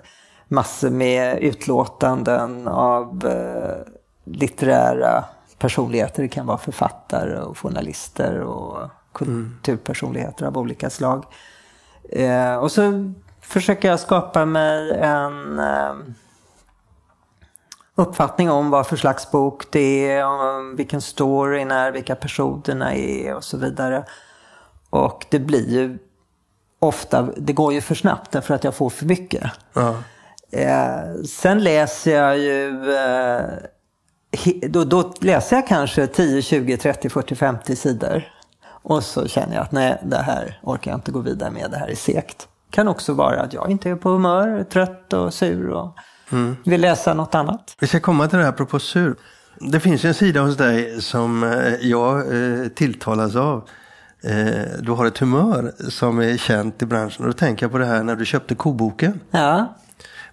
massor 0.48 0.90
med 0.90 1.38
utlåtanden 1.38 2.68
av 2.68 3.26
eh, 3.26 3.94
litterära 4.24 5.24
personligheter. 5.60 6.24
Det 6.24 6.30
kan 6.30 6.46
vara 6.46 6.58
författare 6.58 7.40
och 7.40 7.58
journalister 7.58 8.40
och 8.40 8.90
kulturpersonligheter 9.14 10.46
av 10.46 10.58
olika 10.58 10.90
slag. 10.90 11.26
Eh, 12.10 12.56
och 12.56 12.72
så 12.72 13.14
försöker 13.42 13.88
jag 13.88 14.00
skapa 14.00 14.46
mig 14.46 14.92
en 14.92 15.60
eh, 15.60 15.94
uppfattning 17.96 18.52
om 18.52 18.70
vad 18.70 18.88
för 18.88 18.96
slags 18.96 19.32
bok 19.32 19.72
det 19.72 20.12
är, 20.12 20.26
om 20.26 20.76
vilken 20.76 21.02
storyn 21.02 21.72
är, 21.72 21.92
vilka 21.92 22.16
personerna 22.16 22.96
är 22.96 23.36
och 23.36 23.44
så 23.44 23.58
vidare. 23.58 24.06
Och 24.90 25.26
det 25.30 25.40
blir 25.40 25.70
ju 25.70 25.98
ofta, 26.80 27.22
det 27.38 27.54
går 27.54 27.74
ju 27.74 27.82
för 27.82 27.96
snabbt 27.96 28.32
därför 28.32 28.54
att 28.54 28.64
jag 28.64 28.76
får 28.76 28.90
för 28.90 29.06
mycket. 29.06 29.52
Ja. 29.74 29.96
Eh, 30.52 31.24
sen 31.28 31.64
läser 31.64 32.16
jag 32.16 32.38
ju 32.38 32.94
eh, 32.96 33.42
då, 34.70 34.84
då, 34.84 35.14
läser 35.22 35.56
jag 35.56 35.68
kanske 35.68 36.08
10, 36.08 36.42
20, 36.42 36.78
30, 36.78 37.10
40, 37.10 37.36
50 37.36 37.76
sidor. 37.76 38.24
Och 38.84 39.04
så 39.04 39.28
känner 39.28 39.56
jag 39.56 39.64
att 39.64 39.72
nej, 39.72 40.02
det 40.04 40.18
här 40.18 40.60
orkar 40.64 40.92
jag 40.92 40.98
inte 40.98 41.12
gå 41.12 41.20
vidare 41.20 41.52
med, 41.52 41.72
det 41.72 41.78
här 41.78 41.88
är 41.88 41.96
segt. 41.96 42.48
Kan 42.70 42.88
också 42.88 43.14
vara 43.14 43.42
att 43.42 43.54
jag 43.54 43.72
inte 43.72 43.90
är 43.90 43.96
på 43.96 44.10
humör, 44.10 44.64
trött 44.64 45.14
och 45.14 45.34
sur 45.34 45.70
och 45.70 45.98
mm. 46.32 46.56
vill 46.66 46.82
läsa 46.82 47.14
något 47.14 47.36
annat. 47.36 47.76
Vi 47.80 47.88
ska 47.88 48.00
komma 48.00 48.28
till 48.28 48.38
det 48.38 48.44
här 48.44 48.52
apropå 48.52 48.80
sur. 48.80 49.16
Det 49.60 49.80
finns 49.80 50.06
en 50.06 50.14
sida 50.14 50.42
hos 50.42 50.58
dig 50.58 51.02
som 51.02 51.44
eh, 51.44 51.74
jag 51.76 52.20
eh, 52.20 52.68
tilltalas 52.68 53.36
av. 53.36 53.70
Eh, 54.24 54.82
du 54.82 54.92
har 54.92 55.06
ett 55.06 55.18
humör 55.18 55.74
som 55.90 56.20
är 56.20 56.38
känt 56.38 56.82
i 56.82 56.86
branschen. 56.86 57.26
Och 57.26 57.32
då 57.32 57.38
tänker 57.38 57.66
jag 57.66 57.72
på 57.72 57.78
det 57.78 57.86
här 57.86 58.04
när 58.04 58.16
du 58.16 58.26
köpte 58.26 58.56
koboken. 58.56 59.20
Ja. 59.32 59.76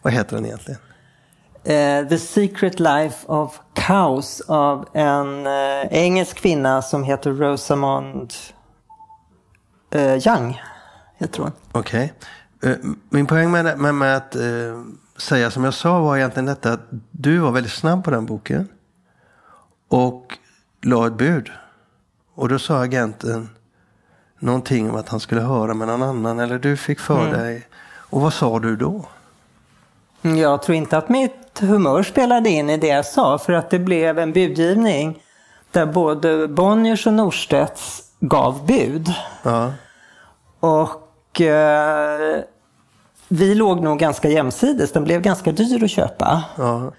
Vad 0.02 0.12
heter 0.12 0.37
den 0.37 0.47
egentligen? 0.47 0.81
Uh, 1.64 2.08
The 2.08 2.18
Secret 2.18 2.80
Life 2.80 3.26
of 3.26 3.60
Cows 3.74 4.40
av 4.40 4.88
en 4.92 5.46
uh, 5.46 5.86
engelsk 5.90 6.36
kvinna 6.36 6.82
som 6.82 7.04
heter 7.04 7.32
Rosamond 7.32 8.34
uh, 9.94 10.26
Young. 10.26 10.62
Heter 11.16 11.42
hon. 11.42 11.52
Okej. 11.72 12.14
Okay. 12.62 12.76
min 13.10 13.26
poäng 13.26 13.50
med, 13.50 13.78
med, 13.78 13.94
med 13.94 14.16
att 14.16 14.36
säga 15.16 15.50
som 15.50 15.64
jag 15.64 15.74
sa 15.74 16.00
var 16.00 16.16
egentligen 16.16 16.46
detta 16.46 16.72
att 16.72 16.88
du 17.10 17.38
var 17.38 17.50
väldigt 17.50 17.72
snabb 17.72 18.04
på 18.04 18.10
den 18.10 18.26
boken. 18.26 18.68
Och 19.88 20.38
la 20.82 21.06
ett 21.06 21.12
bud. 21.12 21.50
Och 22.34 22.48
då 22.48 22.58
sa 22.58 22.82
agenten 22.82 23.48
någonting 24.38 24.90
om 24.90 24.96
att 24.96 25.08
han 25.08 25.20
skulle 25.20 25.40
höra 25.40 25.74
med 25.74 25.88
någon 25.88 26.02
annan. 26.02 26.38
Eller 26.38 26.58
du 26.58 26.76
fick 26.76 27.00
för 27.00 27.20
mm. 27.20 27.32
dig. 27.32 27.68
Och 28.10 28.20
vad 28.20 28.32
sa 28.32 28.58
du 28.58 28.76
då? 28.76 29.08
Jag 30.22 30.62
tror 30.62 30.76
inte 30.76 30.98
att 30.98 31.08
mitt 31.08 31.60
humör 31.60 32.02
spelade 32.02 32.50
in 32.50 32.70
i 32.70 32.76
det 32.76 32.87
jag 32.87 33.06
sa 33.06 33.38
för 33.38 33.52
att 33.52 33.70
det 33.70 33.78
blev 33.78 34.18
en 34.18 34.32
budgivning 34.32 35.22
där 35.70 35.87
både 35.87 36.48
Bonniers 36.48 37.06
och 37.06 37.12
Norstedts 37.12 38.02
gav 38.20 38.66
bud. 38.66 39.14
Ja. 39.42 39.72
Och 40.60 41.40
eh, 41.40 42.40
vi 43.28 43.54
låg 43.54 43.80
nog 43.80 43.98
ganska 43.98 44.28
jämsides. 44.28 44.92
Den 44.92 45.04
blev 45.04 45.22
ganska 45.22 45.52
dyr 45.52 45.84
att 45.84 45.90
köpa. 45.90 46.44
Ja. 46.56 46.92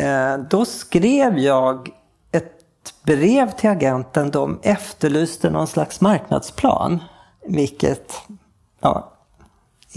Eh, 0.00 0.38
då 0.50 0.64
skrev 0.64 1.38
jag 1.38 1.88
ett 2.32 2.52
brev 3.02 3.50
till 3.50 3.70
agenten. 3.70 4.30
De 4.30 4.60
efterlyste 4.62 5.50
någon 5.50 5.66
slags 5.66 6.00
marknadsplan. 6.00 7.02
Vilket 7.46 8.12
ja, 8.80 9.15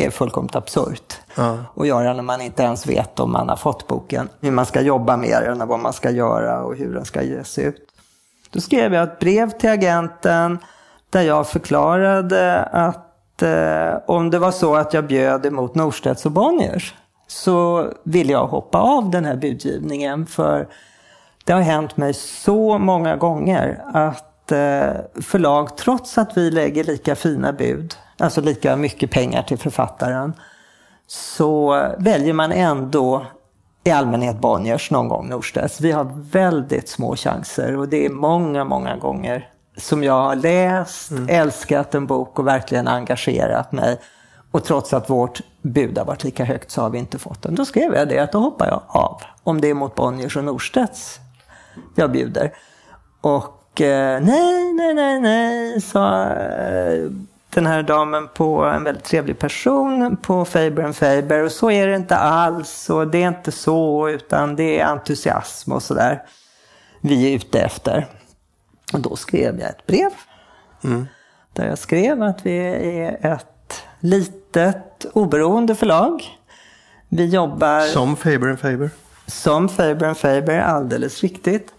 är 0.05 0.09
fullkomligt 0.09 0.55
absurt 0.55 1.17
ja. 1.35 1.57
att 1.75 1.87
göra 1.87 2.13
när 2.13 2.23
man 2.23 2.41
inte 2.41 2.63
ens 2.63 2.87
vet 2.87 3.19
om 3.19 3.31
man 3.31 3.49
har 3.49 3.55
fått 3.55 3.87
boken. 3.87 4.29
Hur 4.41 4.51
man 4.51 4.65
ska 4.65 4.81
jobba 4.81 5.17
med 5.17 5.43
den 5.43 5.61
och 5.61 5.67
vad 5.67 5.79
man 5.79 5.93
ska 5.93 6.09
göra 6.09 6.63
och 6.63 6.75
hur 6.75 6.93
den 6.93 7.05
ska 7.05 7.21
ges 7.21 7.59
ut. 7.59 7.89
Då 8.51 8.61
skrev 8.61 8.93
jag 8.93 9.03
ett 9.03 9.19
brev 9.19 9.49
till 9.49 9.69
agenten 9.69 10.59
där 11.09 11.21
jag 11.21 11.47
förklarade 11.47 12.63
att 12.63 13.41
eh, 13.41 13.93
om 14.07 14.29
det 14.29 14.39
var 14.39 14.51
så 14.51 14.75
att 14.75 14.93
jag 14.93 15.07
bjöd 15.07 15.45
emot 15.45 15.75
Norstedts 15.75 16.25
och 16.25 16.31
Bonniers 16.31 16.95
så 17.27 17.87
ville 18.03 18.33
jag 18.33 18.47
hoppa 18.47 18.77
av 18.77 19.09
den 19.09 19.25
här 19.25 19.35
budgivningen. 19.35 20.25
För 20.25 20.67
det 21.43 21.53
har 21.53 21.61
hänt 21.61 21.97
mig 21.97 22.13
så 22.13 22.77
många 22.77 23.15
gånger 23.15 23.81
att 23.93 24.51
eh, 24.51 25.21
förlag, 25.21 25.77
trots 25.77 26.17
att 26.17 26.37
vi 26.37 26.51
lägger 26.51 26.83
lika 26.83 27.15
fina 27.15 27.53
bud, 27.53 27.95
alltså 28.19 28.41
lika 28.41 28.75
mycket 28.75 29.11
pengar 29.11 29.43
till 29.43 29.57
författaren, 29.57 30.33
så 31.07 31.69
väljer 31.97 32.33
man 32.33 32.51
ändå 32.51 33.25
i 33.83 33.91
allmänhet 33.91 34.39
Bonniers, 34.39 34.91
någon 34.91 35.07
gång 35.07 35.29
Norstedts. 35.29 35.81
Vi 35.81 35.91
har 35.91 36.31
väldigt 36.31 36.89
små 36.89 37.15
chanser 37.15 37.77
och 37.77 37.89
det 37.89 38.05
är 38.05 38.09
många, 38.09 38.63
många 38.63 38.95
gånger 38.95 39.49
som 39.77 40.03
jag 40.03 40.21
har 40.21 40.35
läst, 40.35 41.11
mm. 41.11 41.27
älskat 41.29 41.95
en 41.95 42.07
bok 42.07 42.39
och 42.39 42.47
verkligen 42.47 42.87
engagerat 42.87 43.71
mig. 43.71 43.97
Och 44.51 44.63
trots 44.63 44.93
att 44.93 45.09
vårt 45.09 45.41
bud 45.61 45.97
har 45.97 46.05
varit 46.05 46.23
lika 46.23 46.45
högt 46.45 46.71
så 46.71 46.81
har 46.81 46.89
vi 46.89 46.97
inte 46.97 47.19
fått 47.19 47.41
den. 47.41 47.55
Då 47.55 47.65
skrev 47.65 47.93
jag 47.93 48.09
det 48.09 48.19
att 48.19 48.31
då 48.31 48.39
hoppar 48.39 48.67
jag 48.67 48.81
av. 48.87 49.21
Om 49.43 49.61
det 49.61 49.67
är 49.67 49.73
mot 49.73 49.95
Bonniers 49.95 50.37
och 50.37 50.43
Norstedts 50.43 51.19
jag 51.95 52.11
bjuder. 52.11 52.53
Och 53.21 53.81
eh, 53.81 54.21
nej, 54.21 54.73
nej, 54.73 54.93
nej, 54.93 55.19
nej, 55.19 55.81
sa 55.81 56.25
eh, 56.25 57.09
den 57.49 57.65
här 57.65 57.83
damen 57.83 58.27
på 58.27 58.63
en 58.63 58.83
väldigt 58.83 59.03
trevlig 59.03 59.39
person 59.39 60.17
på 60.17 60.45
Faber 60.45 60.91
Faber. 60.91 61.43
Och 61.43 61.51
så 61.51 61.71
är 61.71 61.87
det 61.87 61.95
inte 61.95 62.15
alls 62.17 62.89
och 62.89 63.07
det 63.07 63.23
är 63.23 63.27
inte 63.27 63.51
så 63.51 64.09
utan 64.09 64.55
det 64.55 64.79
är 64.79 64.85
entusiasm 64.85 65.71
och 65.71 65.83
sådär 65.83 66.23
vi 67.01 67.31
är 67.31 67.35
ute 67.35 67.61
efter. 67.61 68.07
Och 68.93 68.99
då 68.99 69.15
skrev 69.15 69.59
jag 69.59 69.69
ett 69.69 69.85
brev. 69.85 70.11
Mm. 70.83 71.07
Där 71.53 71.65
jag 71.65 71.77
skrev 71.77 72.23
att 72.23 72.45
vi 72.45 72.57
är 72.57 73.33
ett 73.33 73.83
litet 73.99 75.05
oberoende 75.13 75.75
förlag. 75.75 76.23
Vi 77.09 77.25
jobbar... 77.25 77.81
Som 77.81 78.15
Faber 78.15 78.55
Faber? 78.55 78.89
Som 79.27 79.69
Faber 79.69 80.13
Faber, 80.13 80.59
alldeles 80.59 81.21
riktigt. 81.21 81.73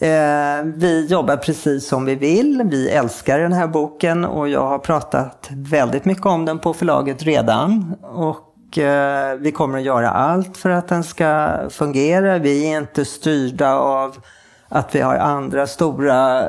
Eh, 0.00 0.64
vi 0.64 1.06
jobbar 1.06 1.36
precis 1.36 1.88
som 1.88 2.04
vi 2.04 2.14
vill. 2.14 2.62
Vi 2.64 2.90
älskar 2.90 3.38
den 3.38 3.52
här 3.52 3.66
boken 3.66 4.24
och 4.24 4.48
jag 4.48 4.66
har 4.66 4.78
pratat 4.78 5.48
väldigt 5.50 6.04
mycket 6.04 6.26
om 6.26 6.44
den 6.44 6.58
på 6.58 6.74
förlaget 6.74 7.22
redan. 7.22 7.94
Och 8.02 8.78
eh, 8.78 9.36
vi 9.36 9.52
kommer 9.52 9.78
att 9.78 9.84
göra 9.84 10.10
allt 10.10 10.56
för 10.56 10.70
att 10.70 10.88
den 10.88 11.04
ska 11.04 11.50
fungera. 11.70 12.38
Vi 12.38 12.72
är 12.72 12.78
inte 12.78 13.04
styrda 13.04 13.74
av 13.74 14.16
att 14.68 14.94
vi 14.94 15.00
har 15.00 15.16
andra 15.16 15.66
stora 15.66 16.42
eh, 16.42 16.48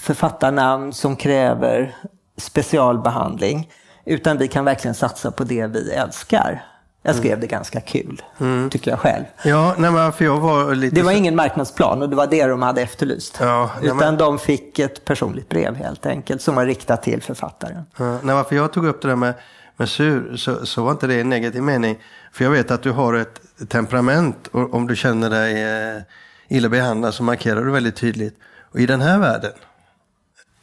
författarnamn 0.00 0.92
som 0.92 1.16
kräver 1.16 1.96
specialbehandling. 2.36 3.70
Utan 4.04 4.38
vi 4.38 4.48
kan 4.48 4.64
verkligen 4.64 4.94
satsa 4.94 5.30
på 5.30 5.44
det 5.44 5.66
vi 5.66 5.92
älskar. 5.92 6.69
Jag 7.02 7.14
skrev 7.14 7.32
mm. 7.32 7.40
det 7.40 7.46
ganska 7.46 7.80
kul, 7.80 8.22
mm. 8.38 8.70
tycker 8.70 8.90
jag 8.90 9.00
själv. 9.00 9.24
Ja, 9.44 9.74
nej, 9.78 10.12
för 10.12 10.24
jag 10.24 10.40
var 10.40 10.74
lite... 10.74 10.96
Det 10.96 11.02
var 11.02 11.12
ingen 11.12 11.36
marknadsplan 11.36 12.02
och 12.02 12.08
det 12.08 12.16
var 12.16 12.26
det 12.26 12.46
de 12.46 12.62
hade 12.62 12.82
efterlyst. 12.82 13.38
Ja, 13.40 13.70
nej, 13.80 13.86
Utan 13.86 13.98
men... 13.98 14.16
de 14.16 14.38
fick 14.38 14.78
ett 14.78 15.04
personligt 15.04 15.48
brev 15.48 15.74
helt 15.74 16.06
enkelt 16.06 16.42
som 16.42 16.54
var 16.54 16.66
riktat 16.66 17.02
till 17.02 17.22
författaren. 17.22 17.82
Ja, 17.96 18.18
nej, 18.22 18.44
för 18.44 18.56
jag 18.56 18.72
tog 18.72 18.86
upp 18.86 19.02
det 19.02 19.08
där 19.08 19.16
med, 19.16 19.34
med 19.76 19.88
sur 19.88 20.36
så, 20.36 20.66
så 20.66 20.82
var 20.82 20.90
inte 20.90 21.06
det 21.06 21.20
en 21.20 21.28
negativ 21.28 21.62
mening. 21.62 21.98
För 22.32 22.44
jag 22.44 22.50
vet 22.50 22.70
att 22.70 22.82
du 22.82 22.90
har 22.90 23.14
ett 23.14 23.40
temperament 23.68 24.46
och 24.46 24.74
om 24.74 24.86
du 24.86 24.96
känner 24.96 25.30
dig 25.30 25.62
eh, 25.62 26.02
illa 26.48 26.68
behandlad 26.68 27.14
så 27.14 27.22
markerar 27.22 27.64
du 27.64 27.70
väldigt 27.70 27.96
tydligt. 27.96 28.38
Och 28.72 28.80
i 28.80 28.86
den 28.86 29.00
här 29.00 29.18
världen 29.18 29.52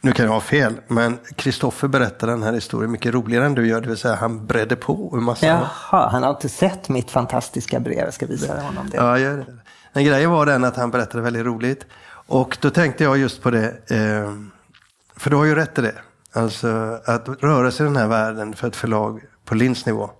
nu 0.00 0.12
kan 0.12 0.26
jag 0.26 0.32
ha 0.32 0.40
fel, 0.40 0.80
men 0.88 1.18
Kristoffer 1.36 1.88
berättar 1.88 2.26
den 2.26 2.42
här 2.42 2.52
historien 2.52 2.90
mycket 2.90 3.14
roligare 3.14 3.46
än 3.46 3.54
du 3.54 3.68
gör. 3.68 3.80
Det 3.80 3.88
vill 3.88 3.96
säga 3.96 4.14
han 4.14 4.46
bredde 4.46 4.76
på 4.76 5.10
en 5.12 5.22
massa. 5.22 5.46
Jaha, 5.46 6.08
han 6.08 6.22
har 6.22 6.30
inte 6.30 6.48
sett 6.48 6.88
mitt 6.88 7.10
fantastiska 7.10 7.80
brev. 7.80 7.98
Jag 7.98 8.14
ska 8.14 8.26
visa 8.26 8.60
honom 8.60 8.90
det. 8.90 8.96
Ja, 8.96 9.18
gör 9.18 9.36
det. 9.36 9.46
Den 9.92 10.04
grejen 10.04 10.30
var 10.30 10.46
den 10.46 10.64
att 10.64 10.76
han 10.76 10.90
berättade 10.90 11.22
väldigt 11.22 11.44
roligt. 11.44 11.86
Och 12.10 12.58
då 12.60 12.70
tänkte 12.70 13.04
jag 13.04 13.18
just 13.18 13.42
på 13.42 13.50
det. 13.50 13.90
Eh, 13.90 14.32
för 15.16 15.30
du 15.30 15.36
har 15.36 15.44
ju 15.44 15.54
rätt 15.54 15.78
i 15.78 15.82
det. 15.82 15.94
Alltså 16.32 17.00
att 17.04 17.28
röra 17.28 17.70
sig 17.70 17.86
i 17.86 17.88
den 17.88 17.96
här 17.96 18.08
världen 18.08 18.54
för 18.54 18.68
ett 18.68 18.76
förlag 18.76 19.20
på 19.44 19.54
Linds 19.54 19.86
nivå. 19.86 20.10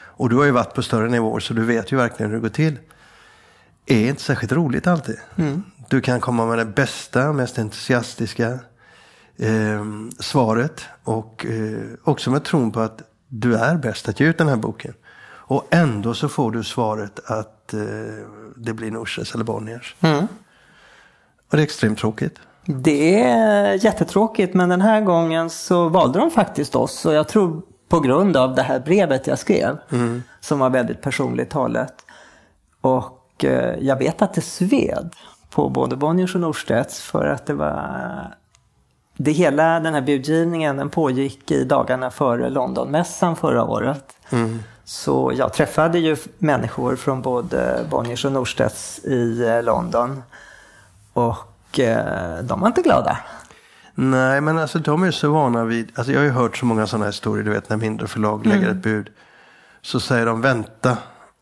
Och 0.00 0.28
du 0.28 0.36
har 0.36 0.44
ju 0.44 0.50
varit 0.50 0.74
på 0.74 0.82
större 0.82 1.08
nivåer 1.08 1.40
så 1.40 1.54
du 1.54 1.64
vet 1.64 1.92
ju 1.92 1.96
verkligen 1.96 2.30
hur 2.30 2.38
det 2.38 2.42
går 2.42 2.54
till. 2.54 2.78
Är 3.86 4.08
inte 4.08 4.22
särskilt 4.22 4.52
roligt 4.52 4.86
alltid. 4.86 5.16
Mm. 5.36 5.62
Du 5.88 6.00
kan 6.00 6.20
komma 6.20 6.46
med 6.46 6.58
det 6.58 6.64
bästa, 6.64 7.32
mest 7.32 7.58
entusiastiska 7.58 8.58
eh, 9.38 9.84
svaret 10.18 10.86
och 11.04 11.46
eh, 11.46 11.84
också 12.04 12.30
med 12.30 12.44
tron 12.44 12.72
på 12.72 12.80
att 12.80 13.02
du 13.28 13.56
är 13.56 13.76
bäst 13.76 14.08
att 14.08 14.20
ge 14.20 14.26
ut 14.26 14.38
den 14.38 14.48
här 14.48 14.56
boken. 14.56 14.94
Och 15.48 15.66
ändå 15.70 16.14
så 16.14 16.28
får 16.28 16.50
du 16.50 16.64
svaret 16.64 17.30
att 17.30 17.74
eh, 17.74 17.80
det 18.56 18.72
blir 18.72 18.90
Norsches 18.90 19.34
eller 19.34 19.44
Bonniers. 19.44 19.96
Mm. 20.00 20.24
Och 21.50 21.56
det 21.56 21.58
är 21.58 21.62
extremt 21.62 21.98
tråkigt. 21.98 22.38
Det 22.64 23.22
är 23.22 23.84
jättetråkigt 23.84 24.54
men 24.54 24.68
den 24.68 24.80
här 24.80 25.00
gången 25.00 25.50
så 25.50 25.88
valde 25.88 26.18
de 26.18 26.30
faktiskt 26.30 26.76
oss 26.76 27.06
och 27.06 27.14
jag 27.14 27.28
tror 27.28 27.62
på 27.88 28.00
grund 28.00 28.36
av 28.36 28.54
det 28.54 28.62
här 28.62 28.80
brevet 28.80 29.26
jag 29.26 29.38
skrev 29.38 29.78
mm. 29.90 30.22
som 30.40 30.58
var 30.58 30.70
väldigt 30.70 31.02
personligt 31.02 31.50
talet. 31.50 31.94
Och 32.80 33.44
eh, 33.44 33.76
jag 33.80 33.96
vet 33.96 34.22
att 34.22 34.34
det 34.34 34.40
sved 34.40 35.12
på 35.50 35.68
både 35.68 35.96
Bonniers 35.96 36.34
och 36.34 36.40
Norstedts 36.40 37.00
för 37.00 37.26
att 37.26 37.46
det 37.46 37.54
var 37.54 38.34
det 39.20 39.32
hela, 39.32 39.80
den 39.80 39.94
här 39.94 40.00
budgivningen, 40.00 40.76
den 40.76 40.90
pågick 40.90 41.50
i 41.50 41.64
dagarna 41.64 42.10
före 42.10 42.50
Londonmässan 42.50 43.36
förra 43.36 43.64
året. 43.64 44.16
Mm. 44.30 44.62
Så 44.84 45.32
jag 45.34 45.52
träffade 45.52 45.98
ju 45.98 46.16
människor 46.38 46.96
från 46.96 47.22
både 47.22 47.84
Bonniers 47.90 48.24
och 48.24 48.32
Norstedts 48.32 48.98
i 48.98 49.46
eh, 49.46 49.62
London. 49.62 50.22
Och 51.12 51.80
eh, 51.80 52.38
de 52.42 52.60
var 52.60 52.68
inte 52.68 52.82
glada. 52.82 53.18
Nej, 53.94 54.40
men 54.40 54.58
alltså 54.58 54.78
de 54.78 55.02
är 55.02 55.10
så 55.10 55.32
vana 55.32 55.64
vid, 55.64 55.92
alltså 55.94 56.12
jag 56.12 56.20
har 56.20 56.24
ju 56.24 56.30
hört 56.30 56.56
så 56.56 56.66
många 56.66 56.86
sådana 56.86 57.06
historier, 57.06 57.44
du 57.44 57.50
vet 57.50 57.68
när 57.68 57.76
mindre 57.76 58.06
förlag 58.06 58.46
lägger 58.46 58.62
mm. 58.62 58.76
ett 58.76 58.82
bud. 58.82 59.10
Så 59.82 60.00
säger 60.00 60.26
de 60.26 60.40
vänta. 60.40 60.96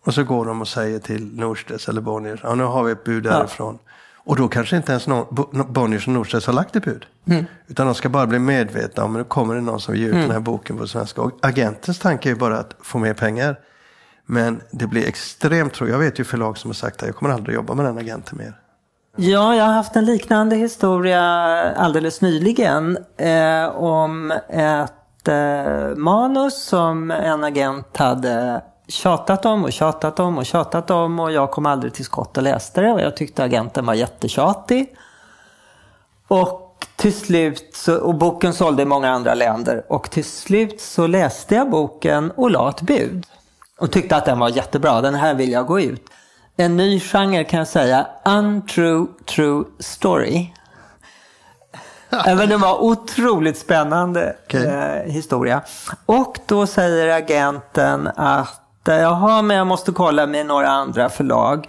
Och 0.04 0.14
så 0.14 0.24
går 0.24 0.44
de 0.44 0.60
och 0.60 0.68
säger 0.68 0.98
till 0.98 1.36
Norstedts 1.36 1.88
eller 1.88 2.00
Bonniers, 2.00 2.40
ja 2.42 2.54
nu 2.54 2.64
har 2.64 2.84
vi 2.84 2.92
ett 2.92 3.04
bud 3.04 3.22
därifrån. 3.22 3.78
Och 4.26 4.36
då 4.36 4.48
kanske 4.48 4.76
inte 4.76 4.92
ens 4.92 5.06
någon, 5.06 5.26
Bonniers 5.72 6.06
och 6.06 6.12
Norstedts 6.12 6.46
har 6.46 6.54
lagt 6.54 6.76
ett 6.76 6.84
bud. 6.84 7.06
Mm. 7.26 7.44
Utan 7.66 7.86
de 7.86 7.94
ska 7.94 8.08
bara 8.08 8.26
bli 8.26 8.38
medvetna 8.38 9.04
om 9.04 9.10
att 9.10 9.18
nu 9.18 9.24
kommer 9.24 9.54
det 9.54 9.60
någon 9.60 9.80
som 9.80 9.96
ger 9.96 10.06
ut 10.06 10.12
mm. 10.12 10.22
den 10.22 10.30
här 10.30 10.40
boken 10.40 10.78
på 10.78 10.86
svenska. 10.86 11.22
Och 11.22 11.32
agentens 11.42 11.98
tanke 11.98 12.28
är 12.28 12.30
ju 12.30 12.38
bara 12.38 12.58
att 12.58 12.76
få 12.80 12.98
mer 12.98 13.14
pengar. 13.14 13.58
Men 14.24 14.60
det 14.70 14.86
blir 14.86 15.08
extremt 15.08 15.74
tråkigt. 15.74 15.92
Jag 15.92 15.98
vet 15.98 16.20
ju 16.20 16.24
förlag 16.24 16.58
som 16.58 16.70
har 16.70 16.74
sagt 16.74 17.02
att 17.02 17.06
jag 17.08 17.16
kommer 17.16 17.34
aldrig 17.34 17.54
jobba 17.54 17.74
med 17.74 17.84
den 17.84 17.98
agenten 17.98 18.38
mer. 18.38 18.54
Ja, 19.16 19.54
jag 19.54 19.64
har 19.64 19.72
haft 19.72 19.96
en 19.96 20.04
liknande 20.04 20.56
historia 20.56 21.22
alldeles 21.76 22.20
nyligen. 22.20 22.98
Eh, 23.16 23.68
om 23.76 24.32
ett 24.48 25.28
eh, 25.28 25.96
manus 25.96 26.64
som 26.64 27.10
en 27.10 27.44
agent 27.44 27.96
hade 27.96 28.62
tjatat 28.88 29.44
om 29.44 29.64
och 29.64 29.72
tjatat 29.72 30.20
om 30.20 30.38
och 30.38 30.46
tjatat 30.46 30.90
om 30.90 31.20
och 31.20 31.32
jag 31.32 31.50
kom 31.50 31.66
aldrig 31.66 31.94
till 31.94 32.04
skott 32.04 32.36
och 32.36 32.42
läste 32.42 32.80
det 32.80 32.92
och 32.92 33.00
jag 33.00 33.16
tyckte 33.16 33.44
agenten 33.44 33.86
var 33.86 33.94
jättetjatig. 33.94 34.96
Och 36.28 36.86
till 36.96 37.14
slut, 37.14 37.70
så, 37.74 37.96
och 37.96 38.14
boken 38.14 38.54
sålde 38.54 38.82
i 38.82 38.86
många 38.86 39.10
andra 39.10 39.34
länder 39.34 39.84
och 39.88 40.10
till 40.10 40.24
slut 40.24 40.80
så 40.80 41.06
läste 41.06 41.54
jag 41.54 41.70
boken 41.70 42.30
och 42.30 42.50
la 42.50 42.70
ett 42.70 42.80
bud. 42.80 43.26
Och 43.78 43.92
tyckte 43.92 44.16
att 44.16 44.24
den 44.24 44.38
var 44.38 44.48
jättebra, 44.48 45.00
den 45.00 45.14
här 45.14 45.34
vill 45.34 45.52
jag 45.52 45.66
gå 45.66 45.80
ut. 45.80 46.06
En 46.56 46.76
ny 46.76 47.00
genre 47.00 47.44
kan 47.44 47.58
jag 47.58 47.68
säga, 47.68 48.06
untrue 48.24 49.06
true 49.24 49.64
story. 49.78 50.52
Men 52.10 52.48
det 52.48 52.56
var 52.56 52.82
otroligt 52.82 53.58
spännande 53.58 54.36
okay. 54.46 54.64
eh, 54.64 55.12
historia. 55.12 55.62
Och 56.06 56.38
då 56.46 56.66
säger 56.66 57.08
agenten 57.08 58.08
att 58.16 58.65
Jaha, 58.92 59.42
men 59.42 59.56
jag 59.56 59.66
måste 59.66 59.92
kolla 59.92 60.26
med 60.26 60.46
några 60.46 60.68
andra 60.68 61.08
förlag. 61.08 61.68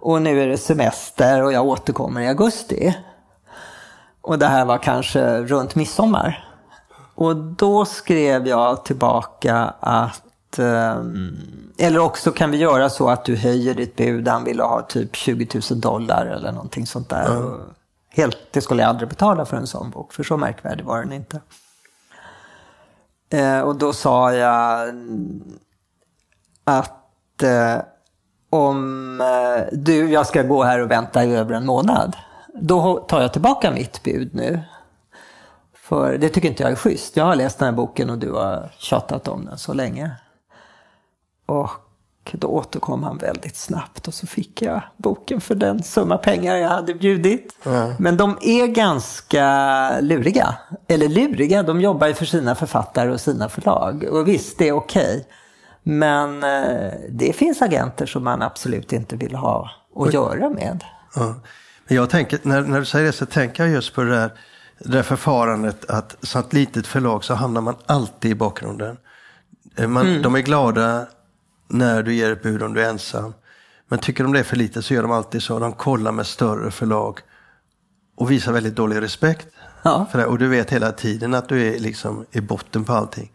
Och 0.00 0.22
nu 0.22 0.42
är 0.42 0.48
det 0.48 0.58
semester 0.58 1.42
och 1.42 1.52
jag 1.52 1.66
återkommer 1.66 2.20
i 2.20 2.28
augusti. 2.28 2.96
Och 4.20 4.38
det 4.38 4.46
här 4.46 4.64
var 4.64 4.78
kanske 4.78 5.38
runt 5.42 5.74
midsommar. 5.74 6.48
Och 7.14 7.36
då 7.36 7.84
skrev 7.84 8.48
jag 8.48 8.84
tillbaka 8.84 9.74
att 9.80 10.58
ehm, 10.58 11.36
eller 11.78 11.98
också 11.98 12.32
kan 12.32 12.50
vi 12.50 12.56
göra 12.56 12.90
så 12.90 13.08
att 13.08 13.24
du 13.24 13.36
höjer 13.36 13.74
ditt 13.74 13.96
bud. 13.96 14.28
Han 14.28 14.44
ville 14.44 14.62
ha 14.62 14.82
typ 14.82 15.16
20 15.16 15.60
000 15.70 15.80
dollar 15.80 16.26
eller 16.26 16.52
någonting 16.52 16.86
sånt 16.86 17.08
där. 17.08 17.36
Mm. 17.36 17.60
Helt, 18.10 18.38
det 18.50 18.60
skulle 18.60 18.82
jag 18.82 18.88
aldrig 18.88 19.08
betala 19.08 19.44
för 19.44 19.56
en 19.56 19.66
sån 19.66 19.90
bok, 19.90 20.12
för 20.12 20.22
så 20.22 20.36
märkvärdig 20.36 20.84
var 20.84 21.02
den 21.02 21.12
inte. 21.12 21.40
Eh, 23.30 23.60
och 23.60 23.76
då 23.76 23.92
sa 23.92 24.32
jag 24.32 24.88
att 26.64 27.42
eh, 27.42 27.76
om 28.50 29.20
eh, 29.20 29.64
du, 29.72 30.10
jag 30.10 30.26
ska 30.26 30.42
gå 30.42 30.62
här 30.62 30.80
och 30.80 30.90
vänta 30.90 31.24
i 31.24 31.34
över 31.34 31.54
en 31.54 31.66
månad, 31.66 32.16
då 32.54 32.96
tar 32.96 33.22
jag 33.22 33.32
tillbaka 33.32 33.70
mitt 33.70 34.02
bud 34.02 34.34
nu. 34.34 34.60
För 35.74 36.18
det 36.18 36.28
tycker 36.28 36.48
inte 36.48 36.62
jag 36.62 36.72
är 36.72 36.76
schysst. 36.76 37.16
Jag 37.16 37.24
har 37.24 37.36
läst 37.36 37.58
den 37.58 37.66
här 37.66 37.72
boken 37.72 38.10
och 38.10 38.18
du 38.18 38.32
har 38.32 38.70
tjatat 38.78 39.28
om 39.28 39.44
den 39.44 39.58
så 39.58 39.72
länge. 39.72 40.10
Och 41.46 41.70
då 42.32 42.48
återkom 42.48 43.02
han 43.02 43.18
väldigt 43.18 43.56
snabbt 43.56 44.08
och 44.08 44.14
så 44.14 44.26
fick 44.26 44.62
jag 44.62 44.82
boken 44.96 45.40
för 45.40 45.54
den 45.54 45.82
summa 45.82 46.18
pengar 46.18 46.56
jag 46.56 46.68
hade 46.68 46.94
bjudit. 46.94 47.56
Mm. 47.66 47.94
Men 47.98 48.16
de 48.16 48.38
är 48.40 48.66
ganska 48.66 50.00
luriga. 50.00 50.54
Eller 50.88 51.08
luriga, 51.08 51.62
de 51.62 51.80
jobbar 51.80 52.06
ju 52.06 52.14
för 52.14 52.24
sina 52.24 52.54
författare 52.54 53.10
och 53.10 53.20
sina 53.20 53.48
förlag. 53.48 54.04
Och 54.10 54.28
visst, 54.28 54.58
det 54.58 54.68
är 54.68 54.72
okej. 54.72 55.16
Okay. 55.16 55.24
Men 55.86 56.42
eh, 56.42 56.92
det 57.10 57.32
finns 57.32 57.62
agenter 57.62 58.06
som 58.06 58.24
man 58.24 58.42
absolut 58.42 58.92
inte 58.92 59.16
vill 59.16 59.34
ha 59.34 59.70
att 59.96 60.14
göra 60.14 60.50
med. 60.50 60.84
Ja. 61.14 61.34
Men 61.86 61.96
jag 61.96 62.10
tänker, 62.10 62.38
när, 62.42 62.62
när 62.62 62.78
du 62.78 62.84
säger 62.84 63.06
det 63.06 63.12
så 63.12 63.26
tänker 63.26 63.64
jag 63.64 63.72
just 63.72 63.94
på 63.94 64.02
det 64.02 64.10
där, 64.10 64.30
det 64.78 64.92
där 64.92 65.02
förfarandet 65.02 65.90
att 65.90 66.16
som 66.20 66.40
ett 66.40 66.52
litet 66.52 66.86
förlag 66.86 67.24
så 67.24 67.34
hamnar 67.34 67.60
man 67.60 67.74
alltid 67.86 68.30
i 68.30 68.34
bakgrunden. 68.34 68.96
Eh, 69.76 69.88
man, 69.88 70.06
mm. 70.06 70.22
De 70.22 70.34
är 70.34 70.40
glada 70.40 71.06
när 71.68 72.02
du 72.02 72.14
ger 72.14 72.32
ett 72.32 72.42
bud 72.42 72.62
om 72.62 72.74
du 72.74 72.84
är 72.84 72.88
ensam. 72.88 73.34
Men 73.88 73.98
tycker 73.98 74.24
de 74.24 74.32
det 74.32 74.38
är 74.38 74.44
för 74.44 74.56
lite 74.56 74.82
så 74.82 74.94
gör 74.94 75.02
de 75.02 75.12
alltid 75.12 75.42
så. 75.42 75.58
De 75.58 75.72
kollar 75.72 76.12
med 76.12 76.26
större 76.26 76.70
förlag. 76.70 77.20
och 78.16 78.30
visar 78.30 78.52
väldigt 78.52 78.76
dålig 78.76 79.02
respekt. 79.02 79.48
Ja. 79.82 80.06
För 80.12 80.18
det, 80.18 80.26
och 80.26 80.38
du 80.38 80.48
vet 80.48 80.70
hela 80.70 80.92
tiden 80.92 81.34
att 81.34 81.48
du 81.48 81.74
är 81.74 81.78
liksom 81.78 82.26
i 82.30 82.40
botten 82.40 82.84
på 82.84 82.92
allting. 82.92 83.32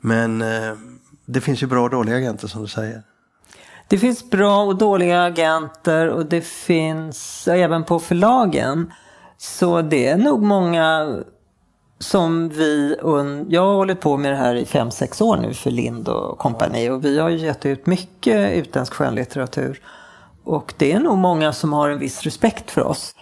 Men 0.00 0.42
eh, 0.42 0.74
det 1.26 1.40
finns 1.40 1.62
ju 1.62 1.66
bra 1.66 1.82
och 1.82 1.90
dåliga 1.90 2.16
agenter 2.16 2.48
som 2.48 2.62
du 2.62 2.68
säger. 2.68 3.02
Det 3.88 3.98
finns 3.98 4.30
bra 4.30 4.62
och 4.64 4.76
dåliga 4.76 5.24
agenter 5.24 6.08
och 6.08 6.26
det 6.26 6.40
finns 6.40 7.48
även 7.48 7.84
på 7.84 7.98
förlagen. 7.98 8.92
Så 9.38 9.82
det 9.82 10.06
är 10.06 10.16
nog 10.16 10.42
många 10.42 11.18
som 11.98 12.48
vi, 12.48 12.96
jag 13.48 13.62
har 13.62 13.74
hållit 13.74 14.00
på 14.00 14.16
med 14.16 14.32
det 14.32 14.36
här 14.36 14.54
i 14.54 14.66
fem 14.66 14.90
sex 14.90 15.20
år 15.20 15.36
nu 15.36 15.54
för 15.54 15.70
Lind 15.70 16.08
och 16.08 16.38
kompani 16.38 16.90
och 16.90 17.04
vi 17.04 17.18
har 17.18 17.28
ju 17.28 17.36
gett 17.36 17.66
ut 17.66 17.86
mycket 17.86 18.52
utländsk 18.52 18.94
skönlitteratur. 18.94 19.80
Och 20.44 20.74
det 20.76 20.92
är 20.92 21.00
nog 21.00 21.18
många 21.18 21.52
som 21.52 21.72
har 21.72 21.88
en 21.88 21.98
viss 21.98 22.22
respekt 22.22 22.70
för 22.70 22.82
oss 22.82 23.14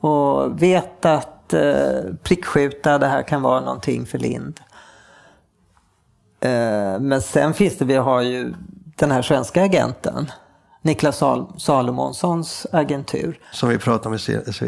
och 0.00 0.62
vet 0.62 1.04
att 1.04 1.52
eh, 1.52 2.14
prickskjuta, 2.22 2.98
det 2.98 3.06
här 3.06 3.22
kan 3.22 3.42
vara 3.42 3.60
någonting 3.60 4.06
för 4.06 4.18
Lind. 4.18 4.60
Eh, 6.40 7.00
men 7.00 7.22
sen 7.22 7.54
finns 7.54 7.78
det, 7.78 7.84
vi 7.84 7.96
har 7.96 8.20
ju 8.20 8.54
den 8.96 9.10
här 9.10 9.22
svenska 9.22 9.62
agenten. 9.62 10.30
Niklas 10.82 11.16
Sal 11.16 11.46
Salomonssons 11.58 12.66
agentur. 12.72 13.38
Som 13.52 13.68
vi 13.68 13.78
pratade 13.78 14.08
om 14.08 14.14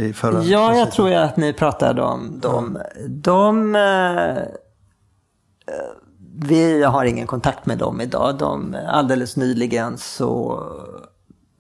i 0.01 0.13
förra 0.13 0.43
Ja, 0.43 0.75
jag 0.75 0.93
tror 0.93 1.13
att 1.13 1.37
ni 1.37 1.53
pratade 1.53 2.03
om 2.03 2.41
dem. 2.41 2.79
De, 3.09 3.75
eh, 3.75 4.43
vi 6.39 6.83
har 6.83 7.05
ingen 7.05 7.27
kontakt 7.27 7.67
med 7.67 7.79
dem 7.79 8.01
idag. 8.01 8.39
De, 8.39 8.77
alldeles 8.89 9.37
nyligen 9.37 9.99
så 9.99 10.63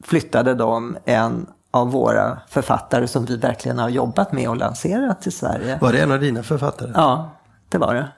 flyttade 0.04 0.54
de 0.54 0.96
en 1.04 1.46
av 1.70 1.90
våra 1.90 2.38
författare 2.48 3.08
som 3.08 3.24
vi 3.24 3.36
verkligen 3.36 3.78
har 3.78 3.88
jobbat 3.88 4.32
med 4.32 4.48
och 4.48 4.56
lanserat 4.56 5.26
i 5.26 5.30
Sverige. 5.30 5.78
Var 5.80 5.92
det 5.92 6.00
en 6.00 6.12
av 6.12 6.20
dina 6.20 6.42
författare? 6.42 6.90
Ja, 6.94 7.30
det 7.68 7.78
var 7.78 7.94
det. 7.94 8.08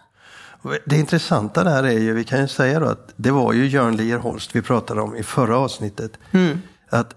Det 0.84 0.96
intressanta 0.96 1.64
där 1.64 1.82
är 1.82 1.98
ju, 1.98 2.14
vi 2.14 2.24
kan 2.24 2.40
ju 2.40 2.48
säga 2.48 2.80
då 2.80 2.86
att 2.86 3.12
det 3.16 3.30
var 3.30 3.52
ju 3.52 3.66
Jörn 3.66 3.96
Lierholst 3.96 4.56
vi 4.56 4.62
pratade 4.62 5.00
om 5.00 5.16
i 5.16 5.22
förra 5.22 5.58
avsnittet. 5.58 6.12
Mm. 6.30 6.62
Att 6.90 7.14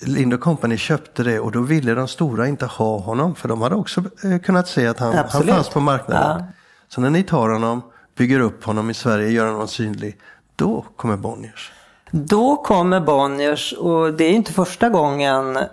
Lind 0.00 0.40
Company 0.40 0.76
köpte 0.76 1.22
det 1.22 1.40
och 1.40 1.52
då 1.52 1.60
ville 1.60 1.94
de 1.94 2.08
stora 2.08 2.48
inte 2.48 2.66
ha 2.66 2.98
honom. 2.98 3.34
För 3.34 3.48
de 3.48 3.62
hade 3.62 3.74
också 3.74 4.02
eh, 4.24 4.38
kunnat 4.38 4.68
se 4.68 4.86
att 4.86 4.98
han, 4.98 5.14
han 5.14 5.44
fanns 5.44 5.68
på 5.68 5.80
marknaden. 5.80 6.40
Ja. 6.40 6.46
Så 6.88 7.00
när 7.00 7.10
ni 7.10 7.22
tar 7.22 7.48
honom, 7.48 7.82
bygger 8.16 8.40
upp 8.40 8.64
honom 8.64 8.90
i 8.90 8.94
Sverige, 8.94 9.30
gör 9.30 9.46
honom 9.46 9.68
synlig. 9.68 10.18
Då 10.56 10.84
kommer 10.96 11.16
Bonniers. 11.16 11.72
Då 12.10 12.56
kommer 12.56 13.00
Bonniers 13.00 13.72
och 13.72 14.14
det 14.14 14.24
är 14.24 14.32
inte 14.32 14.52
första 14.52 14.88
gången 14.88 15.56
eh, 15.56 15.66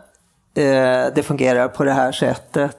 det 1.15 1.25
fungerar 1.25 1.67
på 1.67 1.83
det 1.83 1.93
här 1.93 2.11
sättet. 2.11 2.77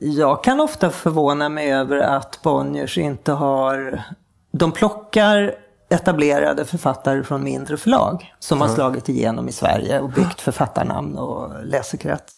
Jag 0.00 0.44
kan 0.44 0.60
ofta 0.60 0.90
förvåna 0.90 1.48
mig 1.48 1.72
över 1.72 1.98
att 1.98 2.42
Bonniers 2.42 2.98
inte 2.98 3.32
har... 3.32 4.02
De 4.52 4.72
plockar 4.72 5.54
etablerade 5.88 6.64
författare 6.64 7.22
från 7.22 7.44
mindre 7.44 7.76
förlag 7.76 8.34
som 8.38 8.60
har 8.60 8.68
slagit 8.68 9.08
igenom 9.08 9.48
i 9.48 9.52
Sverige 9.52 10.00
och 10.00 10.10
byggt 10.10 10.40
författarnamn 10.40 11.18
och 11.18 11.64
läsekrets. 11.64 12.34